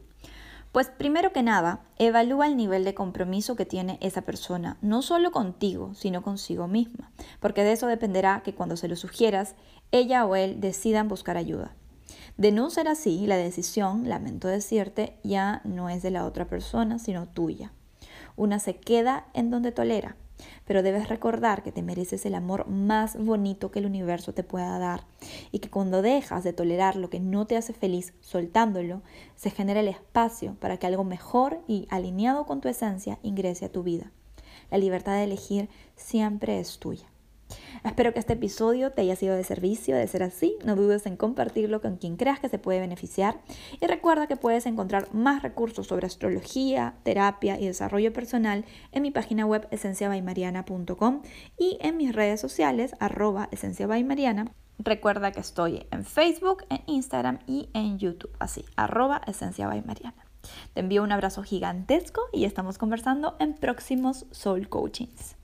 Pues 0.72 0.90
primero 0.90 1.32
que 1.32 1.44
nada, 1.44 1.82
evalúa 1.98 2.48
el 2.48 2.58
nivel 2.58 2.84
de 2.84 2.94
compromiso 2.94 3.56
que 3.56 3.66
tiene 3.66 3.98
esa 4.02 4.22
persona, 4.22 4.78
no 4.82 5.02
solo 5.02 5.32
contigo, 5.32 5.94
sino 5.96 6.22
consigo 6.22 6.68
misma, 6.68 7.12
porque 7.40 7.64
de 7.64 7.72
eso 7.72 7.88
dependerá 7.88 8.44
que 8.44 8.54
cuando 8.54 8.78
se 8.78 8.88
lo 8.88 8.96
sugieras, 8.96 9.56
ella 9.92 10.26
o 10.26 10.36
él 10.36 10.60
decidan 10.60 11.08
buscar 11.08 11.38
ayuda. 11.38 11.74
De 12.38 12.52
no 12.52 12.70
ser 12.70 12.88
así, 12.88 13.26
la 13.26 13.38
decisión, 13.38 14.08
lamento 14.08 14.48
decirte, 14.48 15.18
ya 15.24 15.62
no 15.64 15.90
es 15.90 16.04
de 16.04 16.12
la 16.12 16.26
otra 16.26 16.46
persona, 16.46 17.00
sino 17.00 17.28
tuya. 17.28 17.72
Una 18.36 18.60
se 18.60 18.76
queda 18.76 19.26
en 19.34 19.50
donde 19.50 19.72
tolera, 19.72 20.16
pero 20.66 20.84
debes 20.84 21.10
recordar 21.10 21.64
que 21.64 21.72
te 21.72 21.82
mereces 21.82 22.26
el 22.26 22.36
amor 22.36 22.68
más 22.68 23.18
bonito 23.18 23.72
que 23.72 23.80
el 23.80 23.86
universo 23.86 24.34
te 24.34 24.44
pueda 24.44 24.78
dar 24.80 25.06
y 25.52 25.60
que 25.60 25.70
cuando 25.70 26.02
dejas 26.02 26.44
de 26.44 26.54
tolerar 26.54 26.96
lo 26.96 27.10
que 27.10 27.20
no 27.20 27.46
te 27.48 27.58
hace 27.58 27.74
feliz 27.74 28.14
soltándolo, 28.22 29.02
se 29.36 29.50
genera 29.50 29.80
el 29.80 29.88
espacio 29.88 30.56
para 30.60 30.78
que 30.78 30.88
algo 30.88 31.04
mejor 31.04 31.60
y 31.68 31.88
alineado 31.90 32.46
con 32.46 32.62
tu 32.62 32.70
esencia 32.70 33.20
ingrese 33.24 33.66
a 33.66 33.72
tu 33.72 33.84
vida. 33.84 34.12
La 34.70 34.78
libertad 34.78 35.14
de 35.14 35.24
elegir 35.24 35.70
siempre 35.96 36.60
es 36.60 36.80
tuya. 36.80 37.08
Espero 37.84 38.14
que 38.14 38.20
este 38.20 38.34
episodio 38.34 38.92
te 38.92 39.02
haya 39.02 39.16
sido 39.16 39.36
de 39.36 39.44
servicio. 39.44 39.96
De 39.96 40.08
ser 40.08 40.24
así, 40.24 40.56
no 40.66 40.76
dudes 40.76 41.06
en 41.06 41.18
compartirlo 41.18 41.82
con 41.82 41.98
quien 41.98 42.18
creas 42.18 42.40
que 42.40 42.50
se 42.50 42.60
puede 42.60 42.80
beneficiar. 42.80 43.40
Y 43.80 43.88
recuerda 43.88 44.28
que 44.28 44.36
puedes 44.36 44.66
encontrar 44.66 45.14
más 45.14 45.44
recursos 45.44 45.88
sobre 45.88 46.08
astrología, 46.08 46.96
terapia 47.04 47.60
y 47.60 47.68
desarrollo 47.68 48.12
personal 48.14 48.66
en 48.92 49.04
mi 49.04 49.12
página 49.12 49.46
web 49.46 49.68
esenciabaymariana.com 49.72 51.22
y 51.58 51.78
en 51.82 51.98
mis 51.98 52.14
redes 52.14 52.42
sociales 52.42 52.96
arroba 53.00 53.48
esenciabaymariana. 53.52 54.52
Recuerda 54.80 55.32
que 55.32 55.40
estoy 55.40 55.88
en 55.92 56.04
Facebook, 56.04 56.64
en 56.70 56.82
Instagram 56.86 57.40
y 57.48 57.70
en 57.74 57.98
YouTube, 57.98 58.36
así, 58.40 58.64
arroba 58.76 59.22
esenciabaymariana. 59.26 60.28
Te 60.74 60.82
envío 60.82 61.04
un 61.04 61.12
abrazo 61.12 61.44
gigantesco 61.44 62.22
y 62.32 62.46
estamos 62.46 62.78
conversando 62.78 63.36
en 63.40 63.54
próximos 63.54 64.26
Soul 64.32 64.70
Coachings. 64.70 65.37